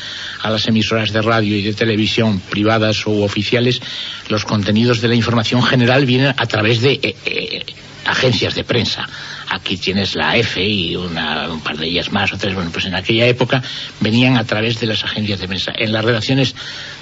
a 0.43 0.51
las 0.51 0.69
emisoras 0.69 1.15
de 1.15 1.23
radio 1.23 1.57
y 1.57 1.63
de 1.63 1.73
televisión 1.73 2.39
privadas 2.39 3.07
o 3.07 3.25
oficiales, 3.25 3.81
los 4.29 4.45
contenidos 4.45 5.01
de 5.01 5.09
la 5.09 5.15
información 5.15 5.63
general 5.63 6.05
vienen 6.05 6.35
a 6.37 6.45
través 6.45 6.83
de 6.83 7.01
eh, 7.03 7.17
eh, 7.25 7.65
agencias 8.05 8.55
de 8.55 8.65
prensa. 8.65 9.09
Aquí 9.51 9.77
tienes 9.77 10.15
la 10.15 10.37
EFE 10.37 10.63
y 10.63 10.97
una, 10.97 11.49
un 11.51 11.61
par 11.61 11.77
de 11.79 11.87
ellas 11.87 12.13
más, 12.13 12.33
otras. 12.33 12.55
Bueno, 12.55 12.71
pues 12.71 12.85
en 12.85 12.95
aquella 12.95 13.27
época 13.27 13.63
venían 14.01 14.37
a 14.37 14.45
través 14.45 14.79
de 14.79 14.87
las 14.87 15.05
agencias 15.05 15.41
de 15.41 15.49
prensa. 15.49 15.73
En 15.75 15.93
las 15.93 16.05
redacciones 16.05 16.55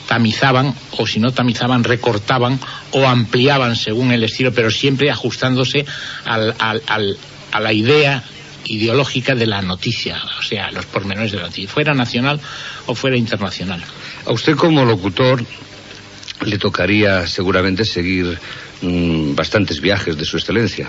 tamizaban, 0.06 0.74
o 0.92 1.06
si 1.06 1.18
no 1.18 1.32
tamizaban, 1.32 1.82
recortaban 1.82 2.60
o 2.92 3.06
ampliaban 3.06 3.74
según 3.74 4.12
el 4.12 4.22
estilo, 4.22 4.52
pero 4.52 4.70
siempre 4.70 5.10
ajustándose 5.10 5.84
al, 6.24 6.54
a 6.58 7.60
la 7.60 7.72
idea 7.72 8.22
ideológica 8.68 9.34
de 9.34 9.46
la 9.46 9.62
noticia, 9.62 10.20
o 10.38 10.42
sea, 10.42 10.70
los 10.70 10.86
pormenores 10.86 11.32
de 11.32 11.38
la 11.38 11.44
noticia, 11.44 11.68
fuera 11.68 11.94
nacional 11.94 12.40
o 12.86 12.94
fuera 12.94 13.16
internacional. 13.16 13.82
A 14.26 14.32
usted 14.32 14.56
como 14.56 14.84
locutor 14.84 15.44
le 16.44 16.58
tocaría 16.58 17.26
seguramente 17.26 17.84
seguir 17.84 18.38
mmm, 18.82 19.34
bastantes 19.34 19.80
viajes 19.80 20.16
de 20.16 20.24
su 20.24 20.36
excelencia. 20.36 20.88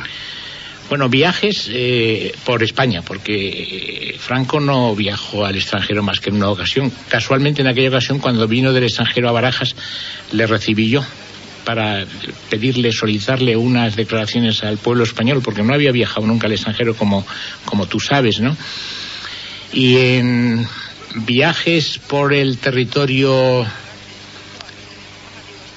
Bueno, 0.89 1.09
viajes 1.09 1.69
eh, 1.69 2.33
por 2.45 2.63
España, 2.63 3.01
porque 3.01 4.13
eh, 4.13 4.15
Franco 4.17 4.61
no 4.61 4.95
viajó 4.95 5.45
al 5.45 5.55
extranjero 5.55 6.01
más 6.01 6.21
que 6.21 6.29
en 6.29 6.37
una 6.37 6.49
ocasión. 6.49 6.91
Casualmente 7.09 7.61
en 7.61 7.67
aquella 7.67 7.89
ocasión, 7.89 8.19
cuando 8.19 8.47
vino 8.47 8.71
del 8.71 8.85
extranjero 8.85 9.27
a 9.27 9.33
Barajas, 9.33 9.75
le 10.31 10.47
recibí 10.47 10.89
yo 10.89 11.03
para 11.65 12.05
pedirle, 12.49 12.93
solicitarle 12.93 13.57
unas 13.57 13.97
declaraciones 13.97 14.63
al 14.63 14.77
pueblo 14.77 15.03
español, 15.03 15.41
porque 15.43 15.61
no 15.61 15.73
había 15.73 15.91
viajado 15.91 16.25
nunca 16.25 16.47
al 16.47 16.53
extranjero 16.53 16.95
como, 16.95 17.27
como 17.65 17.87
tú 17.87 17.99
sabes, 17.99 18.39
¿no? 18.39 18.55
Y 19.73 19.97
en 19.97 20.65
viajes 21.15 21.99
por 22.07 22.33
el 22.33 22.57
territorio 22.59 23.65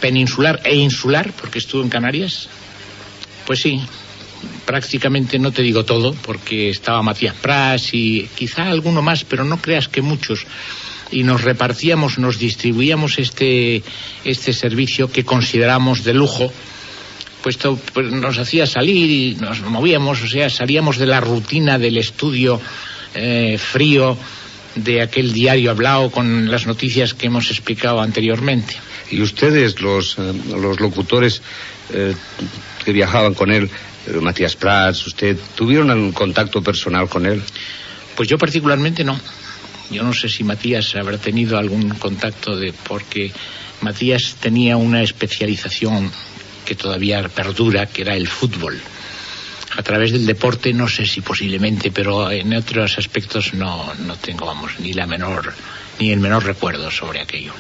peninsular 0.01 0.61
e 0.63 0.77
insular, 0.77 1.33
porque 1.33 1.59
estuvo 1.59 1.83
en 1.83 1.89
Canarias, 1.89 2.49
pues 3.45 3.59
sí, 3.59 3.81
prácticamente 4.65 5.39
no 5.39 5.53
te 5.53 5.63
digo 5.63 5.85
todo, 5.85 6.15
porque 6.15 6.71
estaba 6.71 7.03
Matías 7.03 7.35
Pras 7.35 7.93
y 7.93 8.29
quizá 8.35 8.71
alguno 8.71 9.03
más, 9.03 9.25
pero 9.25 9.45
no 9.45 9.61
creas 9.61 9.89
que 9.89 10.03
muchos. 10.03 10.47
Y 11.11 11.25
nos 11.25 11.43
repartíamos, 11.43 12.19
nos 12.19 12.39
distribuíamos 12.39 13.19
este, 13.19 13.83
este 14.25 14.53
servicio 14.53 15.11
que 15.11 15.25
consideramos 15.25 16.05
de 16.05 16.15
lujo, 16.15 16.53
puesto 17.43 17.79
pues, 17.93 18.13
nos 18.13 18.39
hacía 18.39 18.67
salir 18.67 19.11
y 19.11 19.35
nos 19.35 19.61
movíamos, 19.63 20.23
o 20.23 20.29
sea, 20.29 20.51
salíamos 20.51 20.99
de 20.99 21.07
la 21.07 21.21
rutina 21.21 21.79
del 21.79 21.97
estudio 21.97 22.61
eh, 23.15 23.59
frío 23.59 24.17
de 24.77 25.03
aquel 25.03 25.33
diario 25.33 25.71
hablado 25.71 26.11
con 26.11 26.51
las 26.51 26.67
noticias 26.67 27.15
que 27.15 27.27
hemos 27.27 27.51
explicado 27.51 28.01
anteriormente. 28.01 28.77
¿Y 29.11 29.21
ustedes, 29.21 29.81
los, 29.81 30.17
eh, 30.19 30.33
los 30.51 30.79
locutores 30.79 31.43
eh, 31.93 32.15
que 32.85 32.93
viajaban 32.93 33.35
con 33.35 33.51
él, 33.51 33.69
Matías 34.21 34.57
Prats, 34.57 35.07
usted, 35.07 35.37
¿tuvieron 35.55 35.91
algún 35.91 36.13
contacto 36.13 36.63
personal 36.63 37.09
con 37.09 37.27
él? 37.27 37.43
Pues 38.17 38.29
yo 38.29 38.39
particularmente 38.39 39.05
no. 39.05 39.19
Yo 39.91 40.03
no 40.03 40.13
sé 40.13 40.29
si 40.29 40.45
Matías 40.45 40.95
habrá 40.95 41.19
tenido 41.19 41.59
algún 41.59 41.91
contacto 41.91 42.57
de 42.57 42.73
porque 42.73 43.33
Matías 43.81 44.37
tenía 44.41 44.77
una 44.77 45.03
especialización 45.03 46.11
que 46.65 46.75
todavía 46.75 47.29
perdura, 47.29 47.87
que 47.87 48.03
era 48.03 48.15
el 48.15 48.29
fútbol. 48.29 48.81
A 49.77 49.83
través 49.83 50.13
del 50.13 50.27
deporte 50.27 50.73
no 50.73 50.89
sé 50.89 51.07
si 51.07 51.21
posiblemente, 51.21 51.91
pero 51.91 52.31
en 52.31 52.55
otros 52.55 52.99
aspectos 52.99 53.55
no, 53.55 53.93
no 54.07 54.17
tengo, 54.17 54.47
vamos, 54.47 54.73
ni 54.81 54.93
la 54.93 55.07
menor, 55.07 55.53
ni 55.99 56.11
el 56.11 56.21
menor 56.21 56.45
recuerdo 56.45 56.91
sobre 56.91 57.21
aquello. 57.21 57.53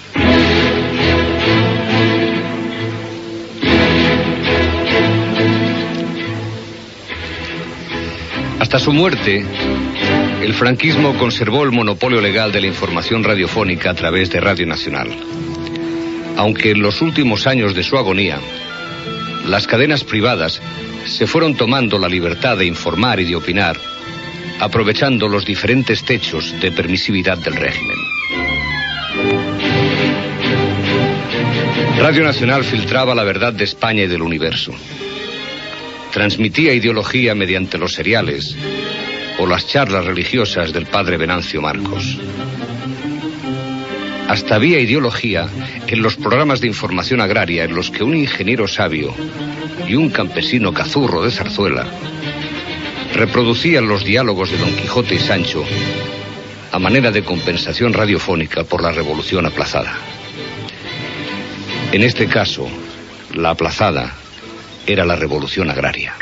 Hasta 8.70 8.84
su 8.84 8.92
muerte, 8.92 9.44
el 10.44 10.54
franquismo 10.54 11.18
conservó 11.18 11.64
el 11.64 11.72
monopolio 11.72 12.20
legal 12.20 12.52
de 12.52 12.60
la 12.60 12.68
información 12.68 13.24
radiofónica 13.24 13.90
a 13.90 13.94
través 13.94 14.30
de 14.30 14.38
Radio 14.38 14.64
Nacional. 14.64 15.08
Aunque 16.36 16.70
en 16.70 16.80
los 16.80 17.02
últimos 17.02 17.48
años 17.48 17.74
de 17.74 17.82
su 17.82 17.98
agonía, 17.98 18.38
las 19.44 19.66
cadenas 19.66 20.04
privadas 20.04 20.62
se 21.04 21.26
fueron 21.26 21.56
tomando 21.56 21.98
la 21.98 22.08
libertad 22.08 22.58
de 22.58 22.66
informar 22.66 23.18
y 23.18 23.24
de 23.24 23.34
opinar, 23.34 23.76
aprovechando 24.60 25.26
los 25.26 25.44
diferentes 25.44 26.04
techos 26.04 26.54
de 26.60 26.70
permisividad 26.70 27.38
del 27.38 27.56
régimen. 27.56 27.96
Radio 31.98 32.22
Nacional 32.22 32.62
filtraba 32.62 33.16
la 33.16 33.24
verdad 33.24 33.52
de 33.52 33.64
España 33.64 34.04
y 34.04 34.06
del 34.06 34.22
universo 34.22 34.72
transmitía 36.10 36.74
ideología 36.74 37.34
mediante 37.34 37.78
los 37.78 37.94
seriales 37.94 38.56
o 39.38 39.46
las 39.46 39.66
charlas 39.66 40.04
religiosas 40.04 40.72
del 40.72 40.86
padre 40.86 41.16
Venancio 41.16 41.62
Marcos. 41.62 42.18
Hasta 44.28 44.54
había 44.54 44.78
ideología 44.78 45.48
en 45.86 46.02
los 46.02 46.16
programas 46.16 46.60
de 46.60 46.68
información 46.68 47.20
agraria 47.20 47.64
en 47.64 47.74
los 47.74 47.90
que 47.90 48.04
un 48.04 48.14
ingeniero 48.14 48.68
sabio 48.68 49.12
y 49.88 49.94
un 49.94 50.10
campesino 50.10 50.72
cazurro 50.72 51.24
de 51.24 51.30
zarzuela 51.30 51.86
reproducían 53.14 53.88
los 53.88 54.04
diálogos 54.04 54.50
de 54.50 54.58
Don 54.58 54.74
Quijote 54.76 55.16
y 55.16 55.18
Sancho 55.18 55.64
a 56.70 56.78
manera 56.78 57.10
de 57.10 57.24
compensación 57.24 57.92
radiofónica 57.92 58.62
por 58.62 58.82
la 58.82 58.92
revolución 58.92 59.46
aplazada. 59.46 59.94
En 61.90 62.04
este 62.04 62.28
caso, 62.28 62.68
la 63.34 63.50
aplazada 63.50 64.14
era 64.86 65.04
la 65.04 65.16
revolución 65.16 65.70
agraria. 65.70 66.14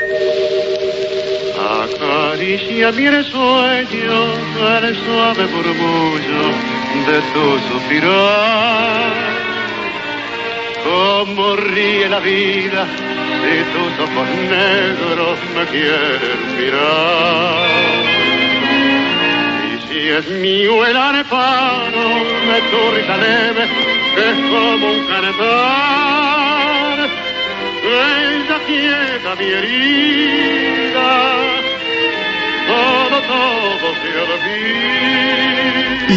Acaricia 1.83 2.91
mi 2.91 3.23
sueño 3.23 4.49
el 4.81 4.95
suave 4.95 5.47
murmullo 5.47 6.43
de 7.07 7.21
tu 7.33 7.59
suspirar. 7.73 9.13
Como 10.83 11.55
ríe 11.55 12.09
la 12.09 12.19
vida 12.19 12.87
si 13.41 13.63
tus 13.73 13.99
ojos 14.05 14.27
negros 14.49 15.39
me 15.55 15.65
quieren 15.65 16.39
mirar. 16.57 17.67
Y 19.65 19.87
si 19.87 19.99
es 20.09 20.29
mío 20.41 20.85
el 20.85 20.97
arpano 20.97 22.03
de 22.49 22.61
tu 22.71 22.95
risa 22.95 23.17
leve, 23.17 23.67
que 24.15 24.29
es 24.29 24.37
como 24.49 24.91
un 24.91 25.07
cantar 25.07 26.28
ella 27.89 28.59
quieta 28.65 29.35
mi 29.35 29.45
herida, 29.45 31.11
todo, 32.67 33.21
todo 33.21 33.87
se 34.01 34.09
olvida. 34.19 34.89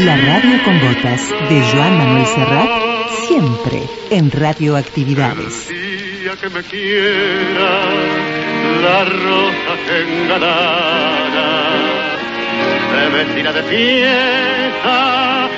La 0.04 0.16
radio 0.16 0.62
con 0.64 0.80
botas 0.80 1.30
de 1.48 1.62
Joan 1.72 1.98
Manuel 1.98 2.26
Serrat, 2.26 2.70
siempre 3.26 3.82
en 4.10 4.30
Radioactividades. 4.30 5.68
día 5.68 6.36
que 6.40 6.48
me 6.50 6.62
quiera, 6.62 7.84
la 8.82 9.04
rosa 9.04 9.76
que 9.86 10.00
engalara, 10.02 11.50
se 12.90 13.02
vestirá 13.16 13.52
de 13.52 13.62
fiesta 13.62 15.48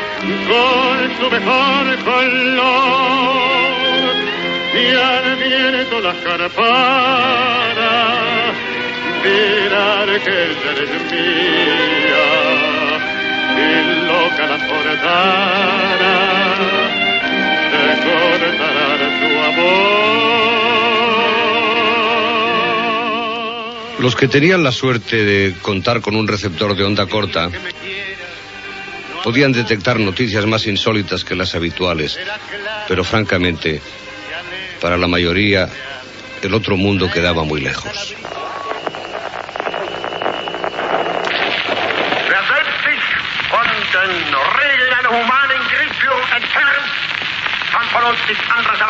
con 0.49 0.97
su 1.19 1.31
mejor 1.31 1.85
color 2.05 3.54
y 4.75 4.89
al 4.89 5.37
viento 5.37 6.01
las 6.01 6.17
dirán 9.25 10.09
que 10.25 10.37
eres 10.71 10.91
mía 11.13 12.27
y 13.57 13.61
loca 14.07 14.47
la 14.47 14.59
cortará 14.67 15.85
amor. 19.45 19.75
Los 24.01 24.17
que 24.17 24.29
tenían 24.29 24.63
la 24.65 24.73
suerte 24.73 25.25
de 25.25 25.55
contar 25.63 26.01
con 26.01 26.17
un 26.17 26.27
receptor 26.29 26.77
de 26.77 26.85
onda 26.85 27.07
corta 27.07 27.49
podían 29.23 29.53
detectar 29.53 29.99
noticias 29.99 30.45
más 30.45 30.67
insólitas 30.67 31.25
que 31.25 31.35
las 31.35 31.55
habituales, 31.55 32.19
pero 32.87 33.05
francamente, 33.05 33.81
para 34.81 34.97
la 34.97 35.07
mayoría, 35.07 35.69
el 36.43 36.55
otro 36.55 36.77
mundo 36.77 37.11
quedaba 37.11 37.45
muy 37.45 37.61
lejos. 37.61 38.15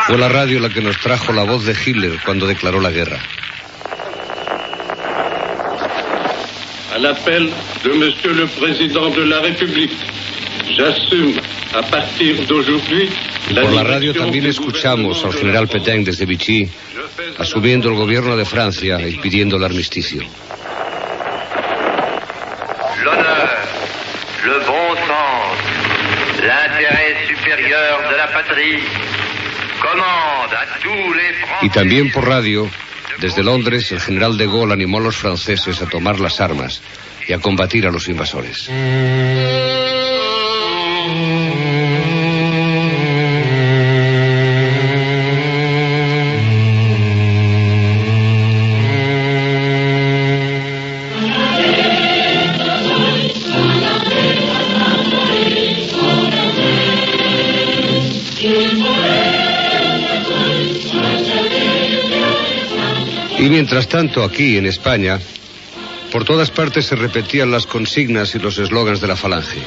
Fue 0.07 0.18
la 0.18 0.28
radio 0.28 0.61
la 0.61 0.68
que 0.68 0.82
nos 0.82 0.99
trajo 0.99 1.32
la 1.32 1.45
voz 1.45 1.64
de 1.64 1.72
Hitler 1.72 2.18
cuando 2.24 2.47
declaró 2.47 2.80
la 2.80 2.91
guerra. 2.91 3.18
À 6.95 6.99
l'appel 6.99 7.51
de 7.84 7.90
Monsieur 7.90 8.32
le 8.34 8.47
Président 8.47 9.11
de 9.11 9.22
la 9.22 9.40
République, 9.40 9.90
j'assume 10.76 11.34
à 11.74 11.82
partir 11.82 12.36
d'aujourd'hui 12.47 13.11
Por 13.49 13.72
la 13.72 13.82
radio 13.82 14.12
también 14.14 14.47
escuchamos 14.47 15.24
al 15.24 15.32
general 15.32 15.66
Petain 15.66 16.05
desde 16.05 16.24
Vichy 16.24 16.68
asumiendo 17.38 17.88
el 17.88 17.97
gobierno 17.97 18.36
de 18.36 18.45
Francia 18.45 19.01
y 19.07 19.16
pidiendo 19.16 19.57
el 19.57 19.64
armisticio. 19.64 20.22
L'honneur, 23.03 23.51
le 24.47 24.59
bon 24.61 24.95
sens, 25.09 25.59
l'intérêt 26.47 27.26
supérieur 27.28 28.09
de 28.09 28.16
la 28.16 28.28
patrie 28.28 28.82
commande 29.80 30.55
à 30.55 30.64
tous 30.80 31.12
les 31.12 31.66
Y 31.66 31.70
también 31.70 32.12
por 32.12 32.24
radio, 32.28 32.70
desde 33.20 33.42
Londres, 33.42 33.90
el 33.92 34.00
general 34.00 34.36
de 34.36 34.46
Gaulle 34.46 34.72
animó 34.72 34.98
a 34.98 35.02
los 35.02 35.16
franceses 35.16 35.80
a 35.82 35.86
tomar 35.86 36.20
las 36.20 36.40
armas 36.40 36.82
y 37.26 37.32
a 37.32 37.38
combatir 37.38 37.86
a 37.86 37.90
los 37.90 38.08
invasores. 38.08 38.68
Mientras 63.64 63.88
tanto, 63.88 64.22
aquí 64.22 64.58
en 64.58 64.66
España, 64.66 65.18
por 66.12 66.26
todas 66.26 66.50
partes 66.50 66.84
se 66.84 66.96
repetían 66.96 67.50
las 67.50 67.66
consignas 67.66 68.34
y 68.34 68.38
los 68.38 68.58
eslogans 68.58 69.00
de 69.00 69.06
la 69.06 69.16
falange. 69.16 69.58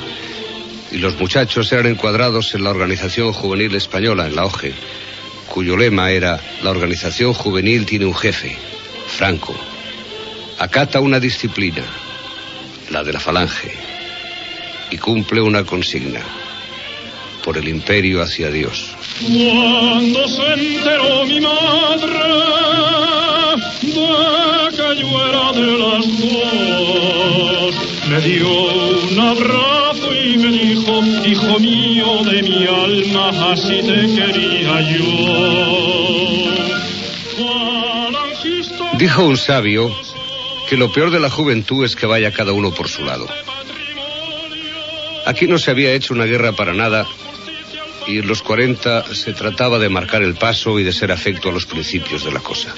Y 0.91 0.97
los 0.97 1.19
muchachos 1.19 1.71
eran 1.71 1.87
encuadrados 1.87 2.53
en 2.53 2.63
la 2.63 2.69
Organización 2.69 3.33
Juvenil 3.33 3.73
Española, 3.73 4.27
en 4.27 4.35
la 4.35 4.45
OGE, 4.45 4.71
cuyo 5.47 5.75
lema 5.75 6.11
era 6.11 6.39
La 6.61 6.69
organización 6.69 7.33
juvenil 7.33 7.87
tiene 7.87 8.05
un 8.05 8.13
jefe, 8.13 8.55
Franco. 9.07 9.55
Acata 10.59 10.99
una 10.99 11.19
disciplina, 11.19 11.81
la 12.91 13.03
de 13.03 13.13
la 13.13 13.19
falange, 13.19 13.71
y 14.91 14.97
cumple 14.97 15.41
una 15.41 15.63
consigna, 15.63 16.21
por 17.43 17.57
el 17.57 17.67
imperio 17.67 18.21
hacia 18.21 18.51
Dios. 18.51 18.95
Cuando 19.25 20.27
se 20.27 20.53
enteró 20.53 21.25
mi 21.25 21.41
madre 21.41 23.07
que 23.93 25.01
yo 25.01 25.53
de 25.53 25.77
las 25.77 26.05
dos, 26.19 27.75
me 28.09 28.19
dio 28.21 28.47
un 29.09 29.19
abrazo 29.19 30.13
y 30.13 30.38
me 30.38 30.49
dijo, 30.51 31.01
hijo 31.25 31.59
mío 31.59 32.23
de 32.23 32.43
mi 32.43 32.67
alma, 32.67 33.51
así 33.51 33.81
te 33.81 34.07
quería 34.15 34.81
yo. 34.91 35.47
Dijo 38.97 39.25
un 39.25 39.38
sabio 39.38 39.95
que 40.67 40.75
lo 40.75 40.91
peor 40.91 41.11
de 41.11 41.19
la 41.19 41.29
juventud 41.29 41.85
es 41.85 41.95
que 41.95 42.05
vaya 42.05 42.31
cada 42.31 42.51
uno 42.51 42.71
por 42.73 42.89
su 42.89 43.03
lado. 43.05 43.27
Aquí 45.25 45.47
no 45.47 45.59
se 45.59 45.71
había 45.71 45.93
hecho 45.93 46.13
una 46.13 46.25
guerra 46.25 46.53
para 46.53 46.73
nada 46.73 47.05
y 48.07 48.19
en 48.19 48.27
los 48.27 48.41
40 48.41 49.13
se 49.13 49.33
trataba 49.33 49.77
de 49.79 49.89
marcar 49.89 50.23
el 50.23 50.35
paso 50.35 50.79
y 50.79 50.83
de 50.83 50.93
ser 50.93 51.11
afecto 51.11 51.49
a 51.49 51.51
los 51.51 51.65
principios 51.65 52.23
de 52.23 52.31
la 52.31 52.39
cosa. 52.39 52.73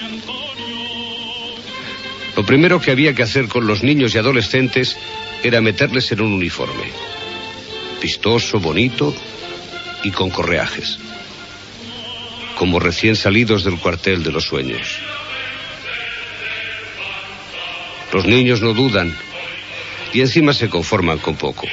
Lo 2.40 2.46
primero 2.46 2.80
que 2.80 2.92
había 2.92 3.14
que 3.14 3.22
hacer 3.22 3.50
con 3.50 3.68
los 3.68 3.84
niños 3.84 4.16
y 4.16 4.18
adolescentes 4.18 4.96
era 5.44 5.60
meterles 5.60 6.10
en 6.14 6.22
un 6.22 6.32
uniforme, 6.32 6.86
vistoso, 8.02 8.62
bonito 8.62 9.14
y 10.06 10.12
con 10.12 10.30
correajes, 10.30 11.00
como 12.56 12.80
recién 12.80 13.18
salidos 13.18 13.66
del 13.66 13.78
cuartel 13.78 14.24
de 14.24 14.32
los 14.32 14.46
sueños. 14.46 15.00
Los 18.14 18.26
niños 18.26 18.62
no 18.62 18.74
dudan 18.74 19.14
y 20.14 20.22
encima 20.22 20.54
se 20.54 20.70
conforman 20.70 21.18
con 21.18 21.36
poco. 21.36 21.68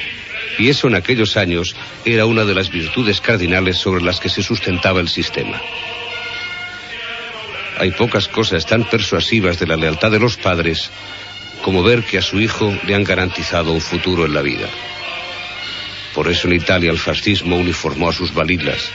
Y 0.59 0.67
eso 0.67 0.89
en 0.89 0.95
aquellos 0.95 1.37
años 1.37 1.77
era 2.03 2.25
una 2.25 2.43
de 2.43 2.55
las 2.55 2.69
virtudes 2.69 3.21
cardinales 3.21 3.77
sobre 3.77 4.03
las 4.03 4.19
que 4.19 4.27
se 4.27 4.43
sustentaba 4.43 4.99
el 4.99 5.07
sistema. 5.07 5.61
Hay 7.79 7.91
pocas 7.91 8.27
cosas 8.27 8.65
tan 8.65 8.83
persuasivas 8.83 9.59
de 9.59 9.67
la 9.67 9.75
lealtad 9.75 10.11
de 10.11 10.19
los 10.19 10.37
padres 10.37 10.89
como 11.61 11.83
ver 11.83 12.03
que 12.03 12.17
a 12.17 12.21
su 12.21 12.39
hijo 12.39 12.73
le 12.85 12.95
han 12.95 13.03
garantizado 13.03 13.71
un 13.71 13.81
futuro 13.81 14.25
en 14.25 14.33
la 14.33 14.41
vida. 14.41 14.67
Por 16.13 16.29
eso 16.29 16.47
en 16.47 16.55
Italia 16.55 16.89
el 16.89 16.97
fascismo 16.97 17.57
uniformó 17.57 18.09
a 18.09 18.13
sus 18.13 18.33
balilas. 18.33 18.89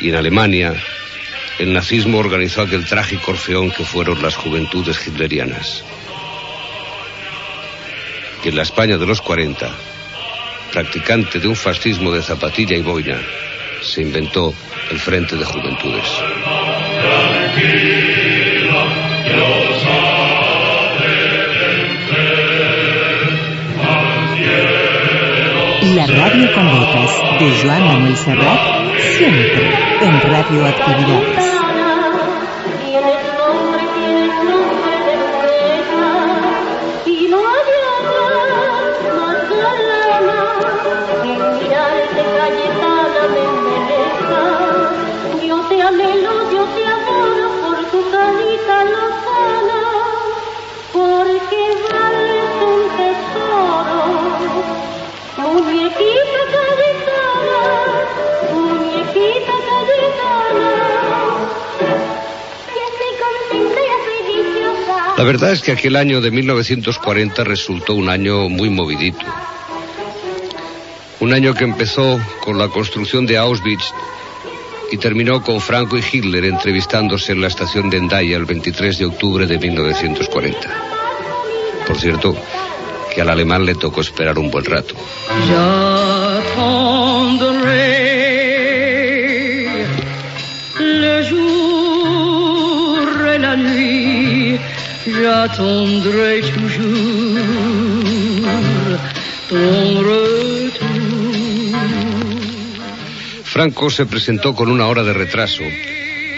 Y 0.00 0.10
en 0.10 0.16
Alemania 0.16 0.74
el 1.58 1.72
nazismo 1.72 2.18
organizó 2.18 2.62
aquel 2.62 2.84
trágico 2.84 3.32
orfeón 3.32 3.70
que 3.72 3.84
fueron 3.84 4.22
las 4.22 4.36
juventudes 4.36 5.04
hitlerianas. 5.04 5.82
Y 8.44 8.48
en 8.48 8.56
la 8.56 8.62
España 8.62 8.96
de 8.96 9.06
los 9.06 9.20
40, 9.20 9.68
practicante 10.72 11.40
de 11.40 11.48
un 11.48 11.56
fascismo 11.56 12.12
de 12.12 12.22
zapatilla 12.22 12.76
y 12.76 12.82
boina, 12.82 13.20
se 13.82 14.02
inventó 14.02 14.54
el 14.90 15.00
Frente 15.00 15.34
de 15.34 15.44
Juventudes. 15.44 16.67
La 25.94 26.06
radio 26.06 26.52
con 26.54 26.66
letras 26.66 27.10
de 27.40 27.50
Joan 27.62 27.84
Manuel 27.86 28.16
Serrat, 28.16 28.60
siempre 29.16 29.72
en 30.02 30.20
Radioactividades. 30.20 31.44
Y 31.44 31.67
La 65.18 65.24
verdad 65.24 65.50
es 65.50 65.62
que 65.62 65.72
aquel 65.72 65.96
año 65.96 66.20
de 66.20 66.30
1940 66.30 67.42
resultó 67.42 67.94
un 67.94 68.08
año 68.08 68.48
muy 68.48 68.70
movidito. 68.70 69.18
Un 71.18 71.32
año 71.32 71.54
que 71.54 71.64
empezó 71.64 72.20
con 72.40 72.56
la 72.56 72.68
construcción 72.68 73.26
de 73.26 73.36
Auschwitz 73.36 73.92
y 74.92 74.96
terminó 74.96 75.42
con 75.42 75.60
Franco 75.60 75.98
y 75.98 76.04
Hitler 76.08 76.44
entrevistándose 76.44 77.32
en 77.32 77.40
la 77.40 77.48
estación 77.48 77.90
de 77.90 77.96
Endaya 77.96 78.36
el 78.36 78.44
23 78.44 78.96
de 78.96 79.06
octubre 79.06 79.44
de 79.48 79.58
1940. 79.58 80.58
Por 81.84 81.98
cierto, 81.98 82.36
que 83.12 83.20
al 83.20 83.28
alemán 83.28 83.66
le 83.66 83.74
tocó 83.74 84.02
esperar 84.02 84.38
un 84.38 84.52
buen 84.52 84.66
rato. 84.66 84.94
Toujours 95.18 95.48
ton 99.48 100.04
retour. 100.04 100.98
Franco 103.44 103.90
se 103.90 104.06
presentó 104.06 104.54
con 104.54 104.70
una 104.70 104.86
hora 104.86 105.02
de 105.02 105.12
retraso 105.12 105.64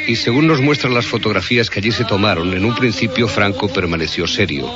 y 0.07 0.16
según 0.16 0.47
nos 0.47 0.61
muestran 0.61 0.95
las 0.95 1.07
fotografías 1.07 1.68
que 1.68 1.81
allí 1.81 1.93
se 1.93 2.05
tomaron, 2.05 2.55
en 2.55 2.64
un 2.64 2.74
principio 2.74 3.28
Franco 3.28 3.68
permaneció 3.68 4.26
serio, 4.26 4.66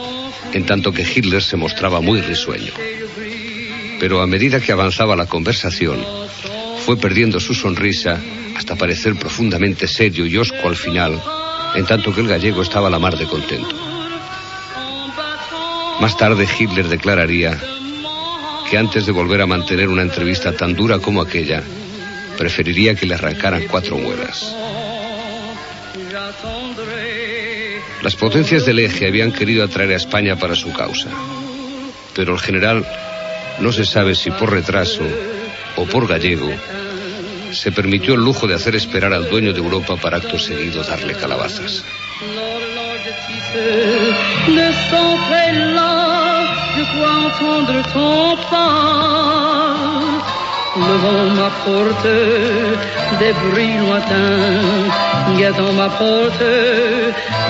en 0.53 0.67
tanto 0.67 0.93
que 0.93 1.03
Hitler 1.03 1.43
se 1.43 1.57
mostraba 1.57 2.01
muy 2.01 2.21
risueño. 2.21 2.73
Pero 3.99 4.21
a 4.21 4.27
medida 4.27 4.61
que 4.61 4.73
avanzaba 4.73 5.17
la 5.17 5.27
conversación, 5.27 6.05
fue 6.85 6.99
perdiendo 6.99 7.41
su 7.41 7.55
sonrisa 7.55 8.21
hasta 8.55 8.77
parecer 8.77 9.15
profundamente 9.17 9.89
serio 9.89 10.27
y 10.27 10.37
osco 10.37 10.69
al 10.69 10.77
final, 10.77 11.23
en 11.75 11.87
tanto 11.87 12.15
que 12.15 12.21
el 12.21 12.29
gallego 12.29 12.61
estaba 12.63 12.89
a 12.89 12.91
la 12.91 12.99
mar 12.99 13.17
de 13.17 13.25
contento. 13.27 13.94
Más 16.05 16.19
tarde 16.19 16.47
Hitler 16.47 16.87
declararía 16.89 17.59
que 18.69 18.77
antes 18.77 19.07
de 19.07 19.13
volver 19.13 19.41
a 19.41 19.47
mantener 19.47 19.89
una 19.89 20.03
entrevista 20.03 20.53
tan 20.53 20.75
dura 20.75 20.99
como 20.99 21.23
aquella, 21.23 21.63
preferiría 22.37 22.95
que 22.95 23.07
le 23.07 23.15
arrancaran 23.15 23.67
cuatro 23.71 23.97
muelas. 23.97 24.55
Las 28.03 28.15
potencias 28.17 28.67
del 28.67 28.81
eje 28.81 29.09
habían 29.09 29.33
querido 29.33 29.65
atraer 29.65 29.93
a 29.93 29.97
España 29.97 30.37
para 30.37 30.55
su 30.55 30.71
causa, 30.75 31.09
pero 32.15 32.35
el 32.35 32.39
general 32.39 32.87
no 33.61 33.73
se 33.73 33.87
sabe 33.87 34.15
si 34.15 34.31
por 34.31 34.53
retraso 34.53 35.05
o 35.77 35.87
por 35.87 36.07
gallego 36.07 36.51
se 37.51 37.73
permitió 37.73 38.13
el 38.13 38.21
lujo 38.21 38.47
de 38.47 38.57
hacer 38.57 38.77
esperar 38.77 39.15
al 39.15 39.31
dueño 39.31 39.55
de 39.55 39.61
Europa 39.61 39.97
para 39.97 40.19
acto 40.19 40.39
seguido 40.39 40.83
darle 40.83 41.15
calabazas. 41.15 41.83
De 43.05 44.69
son 44.89 45.09
prélat, 45.27 46.41
je 46.75 46.83
crois 46.91 47.17
entendre 47.27 47.79
ton 47.93 48.35
pas. 48.51 49.75
Le 50.75 50.95
vent 51.03 51.29
m'apporte 51.39 52.09
des 53.19 53.35
bruits 53.43 53.77
lointains, 53.77 54.89
guettant 55.37 55.75
ma 55.75 55.91
porte, 55.91 56.45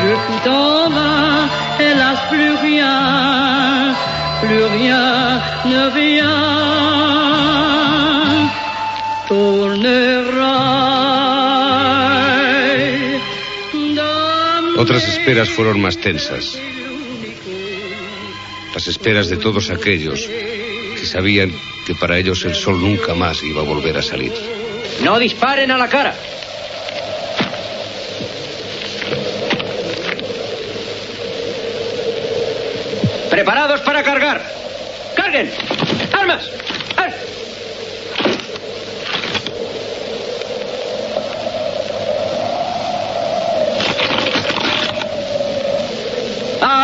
je 0.03 0.13
coûte 0.25 0.49
en 0.49 0.91
vain, 0.91 1.49
hélas 1.79 2.21
plus 2.31 2.55
rien, 2.67 3.95
plus 4.43 4.65
rien 4.65 5.41
ne 5.67 5.83
vient. 5.99 6.65
Tournerai 9.29 10.25
Otras 14.85 15.09
esperas 15.09 15.49
fueron 15.49 15.81
más 15.81 15.97
tensas. 15.97 16.59
Las 18.75 18.87
esperas 18.87 19.31
de 19.31 19.39
todos 19.39 19.71
aquellos 19.71 20.29
que 20.29 21.07
sabían 21.07 21.51
que 21.87 21.95
para 21.95 22.19
ellos 22.19 22.45
el 22.45 22.55
sol 22.55 22.83
nunca 22.83 23.15
más 23.15 23.43
iba 23.43 23.63
a 23.63 23.65
volver 23.65 23.97
a 23.97 24.03
salir. 24.03 24.35
No 25.03 25.19
disparen 25.19 25.71
a 25.71 25.79
la 25.79 25.89
cara. 25.89 26.15
Preparados 33.31 33.81
para 33.81 34.03
cargar. 34.03 34.45
¡Carguen! 35.17 35.51
¡Armas! 36.13 36.51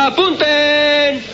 ¡Apunten! 0.00 1.29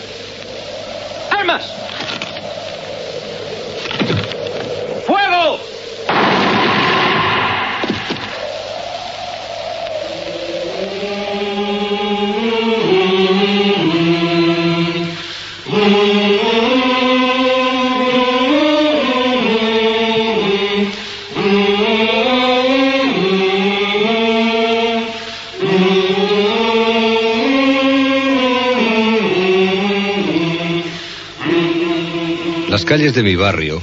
Las 32.77 32.85
calles 32.85 33.15
de 33.15 33.23
mi 33.23 33.37
barrio 33.37 33.81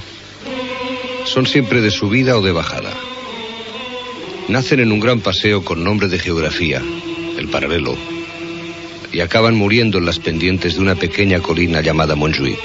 son 1.25 1.47
siempre 1.47 1.81
de 1.81 1.89
subida 1.89 2.37
o 2.37 2.43
de 2.43 2.51
bajada. 2.51 2.93
Nacen 4.49 4.81
en 4.81 4.91
un 4.91 4.99
gran 4.99 5.19
paseo 5.19 5.65
con 5.65 5.83
nombre 5.83 6.09
de 6.09 6.19
geografía, 6.19 6.79
el 7.39 7.47
paralelo, 7.47 7.97
y 9.11 9.21
acaban 9.21 9.55
muriendo 9.55 9.97
en 9.97 10.05
las 10.05 10.19
pendientes 10.19 10.75
de 10.75 10.81
una 10.81 10.93
pequeña 10.93 11.39
colina 11.39 11.81
llamada 11.81 12.15
Montjuic. 12.15 12.59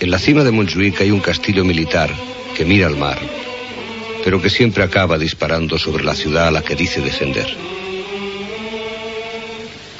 En 0.00 0.10
la 0.10 0.18
cima 0.18 0.44
de 0.44 0.50
Montjuic 0.50 1.02
hay 1.02 1.10
un 1.10 1.20
castillo 1.20 1.62
militar 1.62 2.10
que 2.56 2.64
mira 2.64 2.86
al 2.86 2.96
mar, 2.96 3.20
pero 4.24 4.40
que 4.40 4.48
siempre 4.48 4.82
acaba 4.82 5.18
disparando 5.18 5.76
sobre 5.76 6.04
la 6.04 6.14
ciudad 6.14 6.48
a 6.48 6.52
la 6.52 6.62
que 6.62 6.74
dice 6.74 7.02
defender. 7.02 7.54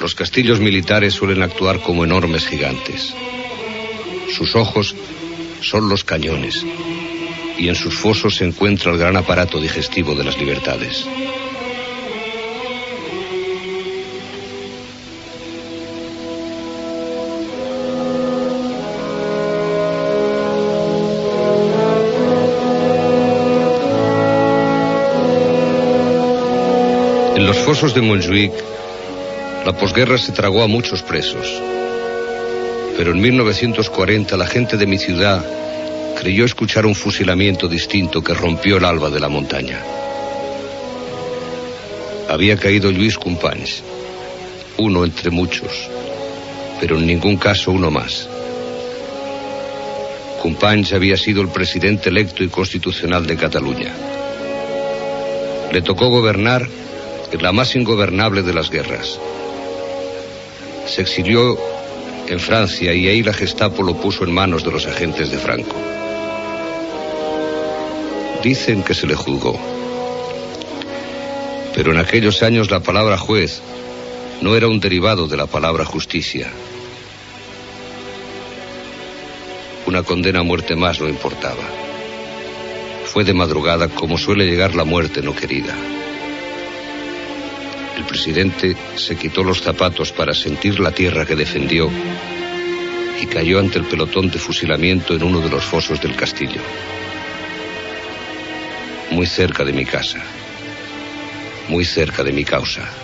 Los 0.03 0.15
castillos 0.15 0.59
militares 0.59 1.13
suelen 1.13 1.41
actuar 1.43 1.79
como 1.79 2.03
enormes 2.03 2.45
gigantes. 2.45 3.13
Sus 4.35 4.53
ojos 4.53 4.93
son 5.61 5.87
los 5.87 6.03
cañones 6.03 6.65
y 7.57 7.69
en 7.69 7.75
sus 7.75 7.95
fosos 7.95 8.35
se 8.35 8.43
encuentra 8.43 8.91
el 8.91 8.97
gran 8.97 9.15
aparato 9.15 9.61
digestivo 9.61 10.13
de 10.13 10.25
las 10.25 10.37
libertades. 10.37 11.07
En 27.37 27.45
los 27.45 27.57
fosos 27.59 27.95
de 27.95 28.01
Montjuic, 28.01 28.72
la 29.65 29.71
posguerra 29.71 30.17
se 30.17 30.33
tragó 30.33 30.61
a 30.61 30.67
muchos 30.67 31.01
presos. 31.03 31.47
Pero 32.97 33.11
en 33.11 33.21
1940 33.21 34.35
la 34.35 34.45
gente 34.45 34.75
de 34.75 34.85
mi 34.85 34.97
ciudad 34.97 35.43
creyó 36.19 36.43
escuchar 36.43 36.85
un 36.85 36.95
fusilamiento 36.95 37.67
distinto 37.67 38.21
que 38.21 38.33
rompió 38.33 38.77
el 38.77 38.85
alba 38.85 39.09
de 39.09 39.19
la 39.19 39.29
montaña. 39.29 39.81
Había 42.29 42.57
caído 42.57 42.91
Luis 42.91 43.17
Companys, 43.17 43.83
uno 44.77 45.05
entre 45.05 45.29
muchos, 45.29 45.89
pero 46.79 46.97
en 46.97 47.07
ningún 47.07 47.37
caso 47.37 47.71
uno 47.71 47.89
más. 47.89 48.27
Companys 50.41 50.91
había 50.91 51.15
sido 51.15 51.41
el 51.41 51.47
presidente 51.47 52.09
electo 52.09 52.43
y 52.43 52.49
constitucional 52.49 53.25
de 53.25 53.37
Cataluña. 53.37 53.93
Le 55.71 55.81
tocó 55.81 56.09
gobernar 56.09 56.67
en 57.31 57.41
la 57.41 57.53
más 57.53 57.75
ingobernable 57.75 58.43
de 58.43 58.53
las 58.53 58.69
guerras. 58.69 59.19
Se 60.85 61.01
exilió 61.01 61.57
en 62.27 62.39
Francia 62.39 62.93
y 62.93 63.07
ahí 63.07 63.23
la 63.23 63.33
Gestapo 63.33 63.83
lo 63.83 63.95
puso 63.95 64.23
en 64.23 64.33
manos 64.33 64.63
de 64.63 64.71
los 64.71 64.85
agentes 64.85 65.31
de 65.31 65.37
Franco. 65.37 65.75
Dicen 68.43 68.83
que 68.83 68.93
se 68.93 69.07
le 69.07 69.15
juzgó. 69.15 69.59
Pero 71.75 71.91
en 71.91 71.97
aquellos 71.97 72.43
años 72.43 72.69
la 72.69 72.81
palabra 72.81 73.17
juez 73.17 73.61
no 74.41 74.55
era 74.55 74.67
un 74.67 74.79
derivado 74.79 75.27
de 75.27 75.37
la 75.37 75.47
palabra 75.47 75.85
justicia. 75.85 76.51
Una 79.85 80.03
condena 80.03 80.39
a 80.39 80.43
muerte 80.43 80.75
más 80.75 80.99
no 80.99 81.07
importaba. 81.07 81.63
Fue 83.05 83.23
de 83.23 83.33
madrugada 83.33 83.89
como 83.89 84.17
suele 84.17 84.45
llegar 84.45 84.75
la 84.75 84.83
muerte 84.83 85.21
no 85.21 85.35
querida. 85.35 85.75
El 88.03 88.09
presidente 88.09 88.75
se 88.97 89.15
quitó 89.15 89.43
los 89.43 89.61
zapatos 89.61 90.11
para 90.11 90.33
sentir 90.33 90.79
la 90.79 90.91
tierra 90.91 91.25
que 91.25 91.37
defendió 91.37 91.89
y 93.21 93.25
cayó 93.27 93.59
ante 93.59 93.79
el 93.79 93.85
pelotón 93.85 94.29
de 94.29 94.37
fusilamiento 94.37 95.15
en 95.15 95.23
uno 95.23 95.39
de 95.39 95.49
los 95.49 95.63
fosos 95.63 96.01
del 96.01 96.13
castillo, 96.13 96.59
muy 99.09 99.25
cerca 99.25 99.63
de 99.63 99.71
mi 99.71 99.85
casa, 99.85 100.21
muy 101.69 101.85
cerca 101.85 102.23
de 102.23 102.33
mi 102.33 102.43
causa. 102.43 103.02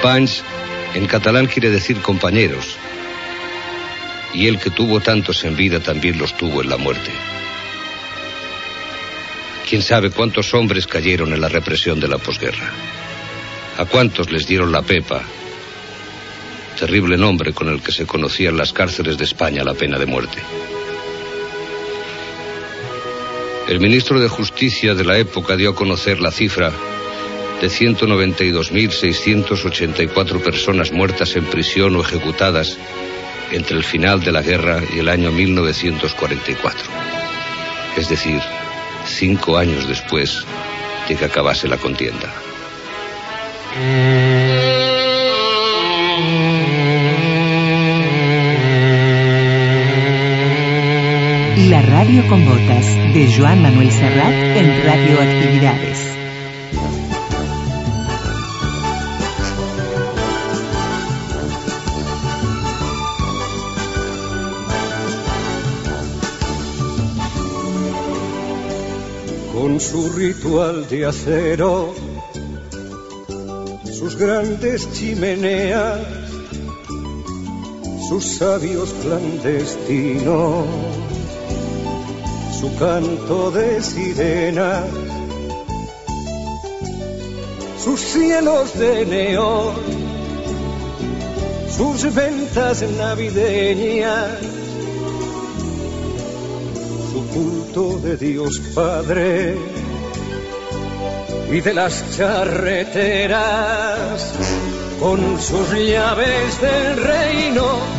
Companys 0.00 0.44
en 0.94 1.06
catalán 1.06 1.46
quiere 1.46 1.70
decir 1.70 2.00
compañeros. 2.00 2.76
Y 4.32 4.46
el 4.46 4.60
que 4.60 4.70
tuvo 4.70 5.00
tantos 5.00 5.42
en 5.42 5.56
vida 5.56 5.80
también 5.80 6.18
los 6.18 6.36
tuvo 6.36 6.62
en 6.62 6.68
la 6.68 6.76
muerte. 6.76 7.10
¿Quién 9.68 9.82
sabe 9.82 10.10
cuántos 10.10 10.54
hombres 10.54 10.86
cayeron 10.86 11.32
en 11.32 11.40
la 11.40 11.48
represión 11.48 11.98
de 11.98 12.06
la 12.06 12.18
posguerra? 12.18 12.70
¿A 13.76 13.86
cuántos 13.86 14.30
les 14.30 14.46
dieron 14.46 14.70
la 14.70 14.82
pepa? 14.82 15.20
Terrible 16.78 17.16
nombre 17.16 17.52
con 17.52 17.68
el 17.68 17.82
que 17.82 17.90
se 17.90 18.06
conocía 18.06 18.50
en 18.50 18.56
las 18.56 18.72
cárceles 18.72 19.18
de 19.18 19.24
España 19.24 19.64
la 19.64 19.74
pena 19.74 19.98
de 19.98 20.06
muerte. 20.06 20.38
El 23.66 23.80
ministro 23.80 24.20
de 24.20 24.28
Justicia 24.28 24.94
de 24.94 25.04
la 25.04 25.18
época 25.18 25.56
dio 25.56 25.70
a 25.70 25.74
conocer 25.74 26.20
la 26.20 26.30
cifra 26.30 26.72
de 27.60 27.68
192.684 27.68 30.40
personas 30.40 30.92
muertas 30.92 31.36
en 31.36 31.44
prisión 31.44 31.94
o 31.96 32.00
ejecutadas 32.00 32.78
entre 33.52 33.76
el 33.76 33.84
final 33.84 34.20
de 34.20 34.32
la 34.32 34.40
guerra 34.42 34.82
y 34.94 35.00
el 35.00 35.08
año 35.08 35.32
1944. 35.32 36.88
Es 37.96 38.08
decir, 38.08 38.40
cinco 39.06 39.56
años 39.56 39.88
después 39.88 40.44
de 41.08 41.16
que 41.16 41.24
acabase 41.24 41.66
la 41.66 41.78
contienda. 41.78 42.32
La 51.68 51.82
radio 51.82 52.24
con 52.28 52.44
botas 52.44 52.86
de 53.14 53.34
Joan 53.36 53.62
Manuel 53.62 53.90
Serrat 53.90 54.56
en 54.56 54.84
Radioactividades. 54.84 56.07
Su 69.78 70.10
ritual 70.10 70.88
de 70.88 71.06
acero, 71.06 71.94
sus 73.84 74.16
grandes 74.16 74.92
chimeneas, 74.92 76.00
sus 78.08 78.38
sabios 78.38 78.92
clandestinos 79.02 80.66
su 82.58 82.74
canto 82.76 83.52
de 83.52 83.80
sirena, 83.80 84.84
sus 87.84 88.00
cielos 88.00 88.76
de 88.76 89.06
neón, 89.06 89.74
sus 91.70 92.12
ventas 92.12 92.82
navideñas, 92.98 94.40
su 97.12 97.26
culto 97.28 98.00
de 98.00 98.16
Dios 98.16 98.60
Padre 98.74 99.56
y 101.50 101.60
de 101.60 101.74
las 101.74 102.16
charreteras, 102.16 103.38
con 105.00 105.40
sus 105.40 105.72
llaves 105.72 106.60
del 106.60 106.96
reino 107.04 107.98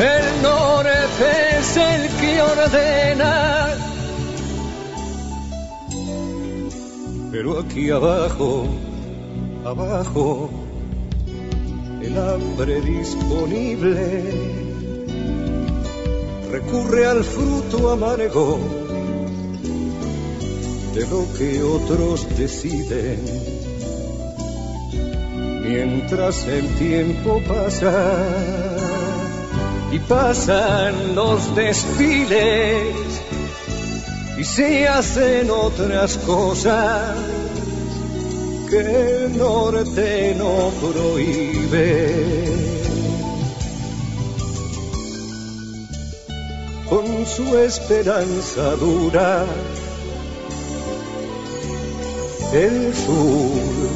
el 0.00 0.42
norte 0.42 1.58
es 1.58 1.76
el 1.76 2.08
que 2.20 2.40
ordena. 2.40 3.76
Pero 7.30 7.60
aquí 7.60 7.90
abajo, 7.90 8.66
abajo, 9.64 10.50
el 12.00 12.16
hambre 12.18 12.80
disponible 12.80 14.22
recurre 16.50 17.06
al 17.06 17.22
fruto 17.22 17.90
amargo 17.90 18.79
de 20.94 21.06
lo 21.06 21.26
que 21.36 21.62
otros 21.62 22.26
deciden. 22.36 23.20
Mientras 25.62 26.46
el 26.46 26.66
tiempo 26.76 27.40
pasa, 27.46 28.26
y 29.92 29.98
pasan 29.98 31.14
los 31.14 31.54
desfiles 31.54 32.94
y 34.38 34.44
se 34.44 34.86
hacen 34.88 35.50
otras 35.50 36.16
cosas 36.18 37.16
que 38.68 38.78
el 38.78 39.36
norte 39.36 40.34
no 40.38 40.70
prohíbe. 40.80 42.50
Con 46.88 47.26
su 47.26 47.56
esperanza 47.58 48.76
dura, 48.76 49.44
el 52.52 52.94
sur 52.94 53.90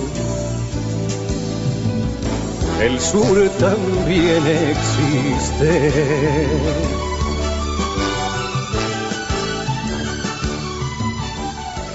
el 2.80 3.00
sur 3.00 3.48
también 3.60 4.42
existe. 4.46 5.90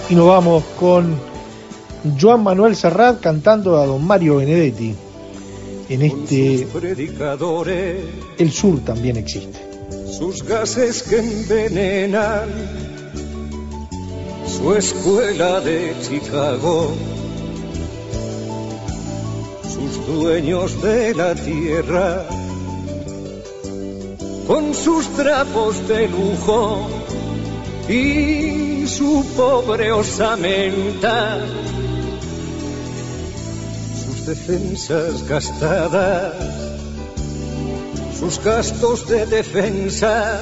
Y 0.09 0.15
nos 0.15 0.27
vamos 0.27 0.63
con 0.79 1.15
Joan 2.19 2.43
Manuel 2.43 2.75
Serrat 2.75 3.19
cantando 3.19 3.77
a 3.77 3.85
don 3.85 4.03
Mario 4.05 4.37
Benedetti. 4.37 4.95
En 5.89 6.01
este 6.01 6.67
El 8.37 8.51
sur 8.51 8.79
también 8.79 9.17
existe. 9.17 9.59
Sus 10.07 10.43
gases 10.43 11.03
que 11.03 11.19
envenenan 11.19 12.88
su 14.59 14.75
escuela 14.75 15.61
de 15.61 15.95
Chicago. 16.01 16.93
Dueños 20.07 20.81
de 20.81 21.13
la 21.13 21.35
tierra, 21.35 22.25
con 24.47 24.73
sus 24.73 25.07
trapos 25.09 25.87
de 25.87 26.07
lujo 26.07 26.89
y 27.87 28.87
su 28.87 29.23
pobre 29.37 29.91
osamenta, 29.91 31.37
sus 34.03 34.25
defensas 34.25 35.27
gastadas, 35.27 36.33
sus 38.19 38.43
gastos 38.43 39.07
de 39.07 39.27
defensa, 39.27 40.41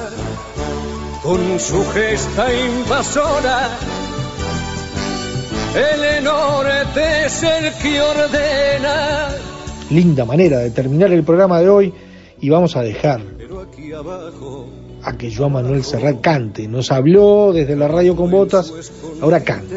con 1.22 1.60
su 1.60 1.84
gesta 1.92 2.54
invasora 2.54 3.68
el 5.76 6.24
norte 6.24 7.26
es 7.26 7.42
el 7.42 7.72
que 7.82 8.00
ordena 8.00 9.28
linda 9.90 10.24
manera 10.24 10.58
de 10.58 10.70
terminar 10.70 11.12
el 11.12 11.22
programa 11.24 11.60
de 11.60 11.68
hoy 11.68 11.92
y 12.40 12.48
vamos 12.48 12.76
a 12.76 12.82
dejar 12.82 13.20
a 15.02 15.16
que 15.16 15.34
Joan 15.34 15.52
Manuel 15.52 15.84
Serrat 15.84 16.20
cante. 16.20 16.68
Nos 16.68 16.90
habló 16.92 17.52
desde 17.52 17.76
la 17.76 17.88
radio 17.88 18.14
con 18.16 18.30
botas, 18.30 18.72
ahora 19.20 19.42
canta. 19.42 19.76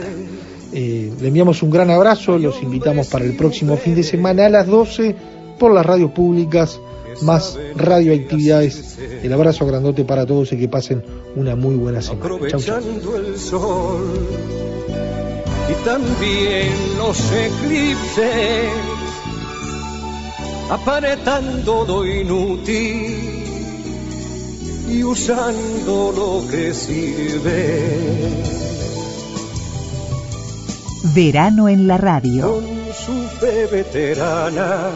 Eh, 0.73 1.11
le 1.19 1.27
enviamos 1.27 1.63
un 1.63 1.69
gran 1.69 1.89
abrazo, 1.89 2.37
los 2.37 2.61
invitamos 2.61 3.07
para 3.07 3.25
el 3.25 3.35
próximo 3.35 3.77
fin 3.77 3.95
de 3.95 4.03
semana 4.03 4.45
a 4.45 4.49
las 4.49 4.67
12 4.67 5.15
por 5.59 5.73
las 5.73 5.85
radios 5.85 6.11
públicas, 6.11 6.79
más 7.21 7.57
radioactividades. 7.75 8.97
El 9.23 9.31
abrazo 9.33 9.65
grandote 9.65 10.05
para 10.05 10.25
todos 10.25 10.51
y 10.53 10.57
que 10.57 10.67
pasen 10.67 11.03
una 11.35 11.55
muy 11.55 11.75
buena 11.75 12.01
semana. 12.01 12.47
Chau, 12.47 12.59
y 15.71 15.85
también 15.85 16.97
los 16.97 17.31
eclipses 17.31 18.71
aparentando 20.69 21.85
lo 21.85 22.05
inútil 22.05 23.41
y 24.89 25.03
usando 25.03 26.13
lo 26.15 26.49
que 26.49 26.73
sirve. 26.73 28.31
Verano 31.15 31.69
en 31.69 31.87
la 31.87 31.97
radio. 31.97 32.53
Con 32.53 32.65
su 32.93 33.27
fe 33.39 33.67
veterana, 33.67 34.91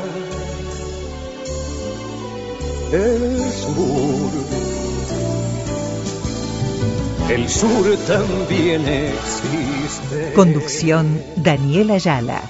el 2.92 3.52
sur. 3.52 4.65
El 7.30 7.50
sur 7.50 7.98
también 8.08 8.88
existe. 8.88 10.34
Conducción 10.34 11.20
Daniela 11.36 11.96
Ayala. 11.96 12.44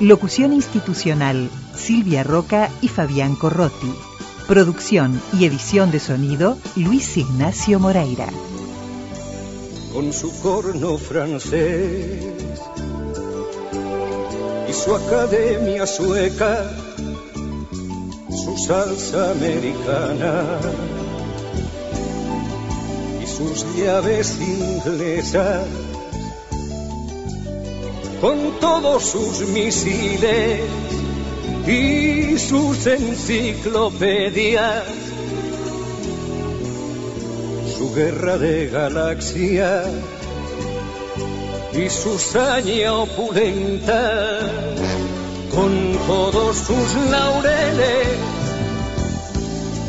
Locución 0.00 0.52
institucional 0.52 1.48
Silvia 1.76 2.24
Roca 2.24 2.68
y 2.80 2.88
Fabián 2.88 3.36
Corrotti. 3.36 3.94
Producción 4.48 5.22
y 5.38 5.44
edición 5.44 5.92
de 5.92 6.00
sonido 6.00 6.58
Luis 6.74 7.16
Ignacio 7.16 7.78
Moreira. 7.78 8.26
Con 9.92 10.12
su 10.12 10.36
corno 10.40 10.98
francés 10.98 12.34
y 14.68 14.72
su 14.72 14.96
academia 14.96 15.86
sueca, 15.86 16.72
su 18.30 18.58
salsa 18.58 19.30
americana 19.30 20.58
sus 23.38 23.64
llaves 23.76 24.36
inglesas, 24.40 25.64
con 28.20 28.58
todos 28.58 29.04
sus 29.04 29.46
misiles 29.50 30.60
y 31.64 32.36
sus 32.36 32.84
enciclopedias, 32.88 34.82
su 37.78 37.94
guerra 37.94 38.38
de 38.38 38.66
galaxias 38.70 39.86
y 41.74 41.88
su 41.88 42.18
saña 42.18 42.92
opulenta, 42.92 44.40
con 45.54 45.96
todos 46.08 46.56
sus 46.56 46.94
laureles. 47.08 48.37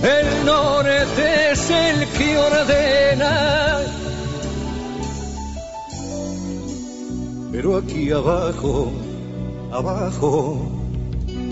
El 0.02 0.46
norte 0.46 1.52
es 1.52 1.70
el 1.70 2.08
que 2.08 2.38
ordena, 2.38 3.80
pero 7.52 7.78
aquí 7.78 8.12
abajo, 8.12 8.92
abajo, 9.72 10.72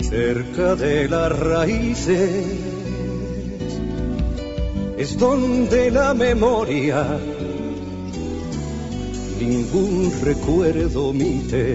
cerca 0.00 0.74
de 0.76 1.08
las 1.08 1.38
raíces, 1.38 2.46
es 4.96 5.18
donde 5.18 5.90
la 5.90 6.14
memoria 6.14 7.18
ningún 9.40 10.12
recuerdo 10.22 11.08
omite. 11.08 11.74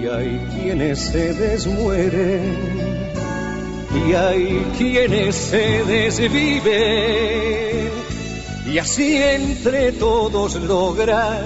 Y 0.00 0.06
hay 0.06 0.46
quienes 0.54 1.00
se 1.00 1.34
desmueren, 1.34 2.75
y 3.96 4.14
hay 4.14 4.66
quienes 4.76 5.34
se 5.34 5.82
desviven, 5.84 7.90
y 8.72 8.78
así 8.78 9.16
entre 9.16 9.92
todos 9.92 10.54
lograr 10.56 11.44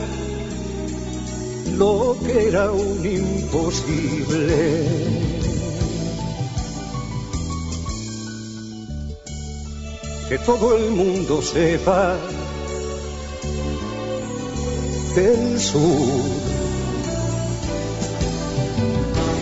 lo 1.76 2.16
que 2.24 2.48
era 2.48 2.70
un 2.70 3.06
imposible. 3.06 4.84
Que 10.28 10.38
todo 10.38 10.76
el 10.76 10.90
mundo 10.90 11.42
sepa 11.42 12.16
que 15.14 15.32
el 15.32 15.58
sur, 15.58 16.39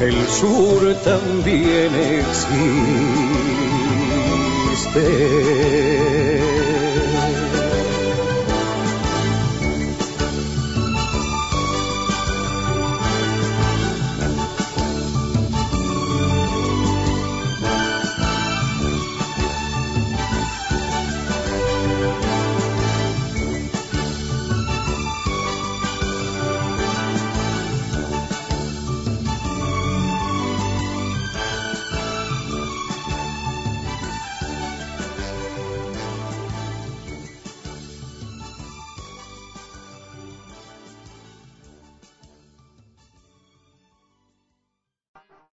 el 0.01 0.29
sur 0.29 0.95
también 1.03 1.95
existe. 1.95 2.89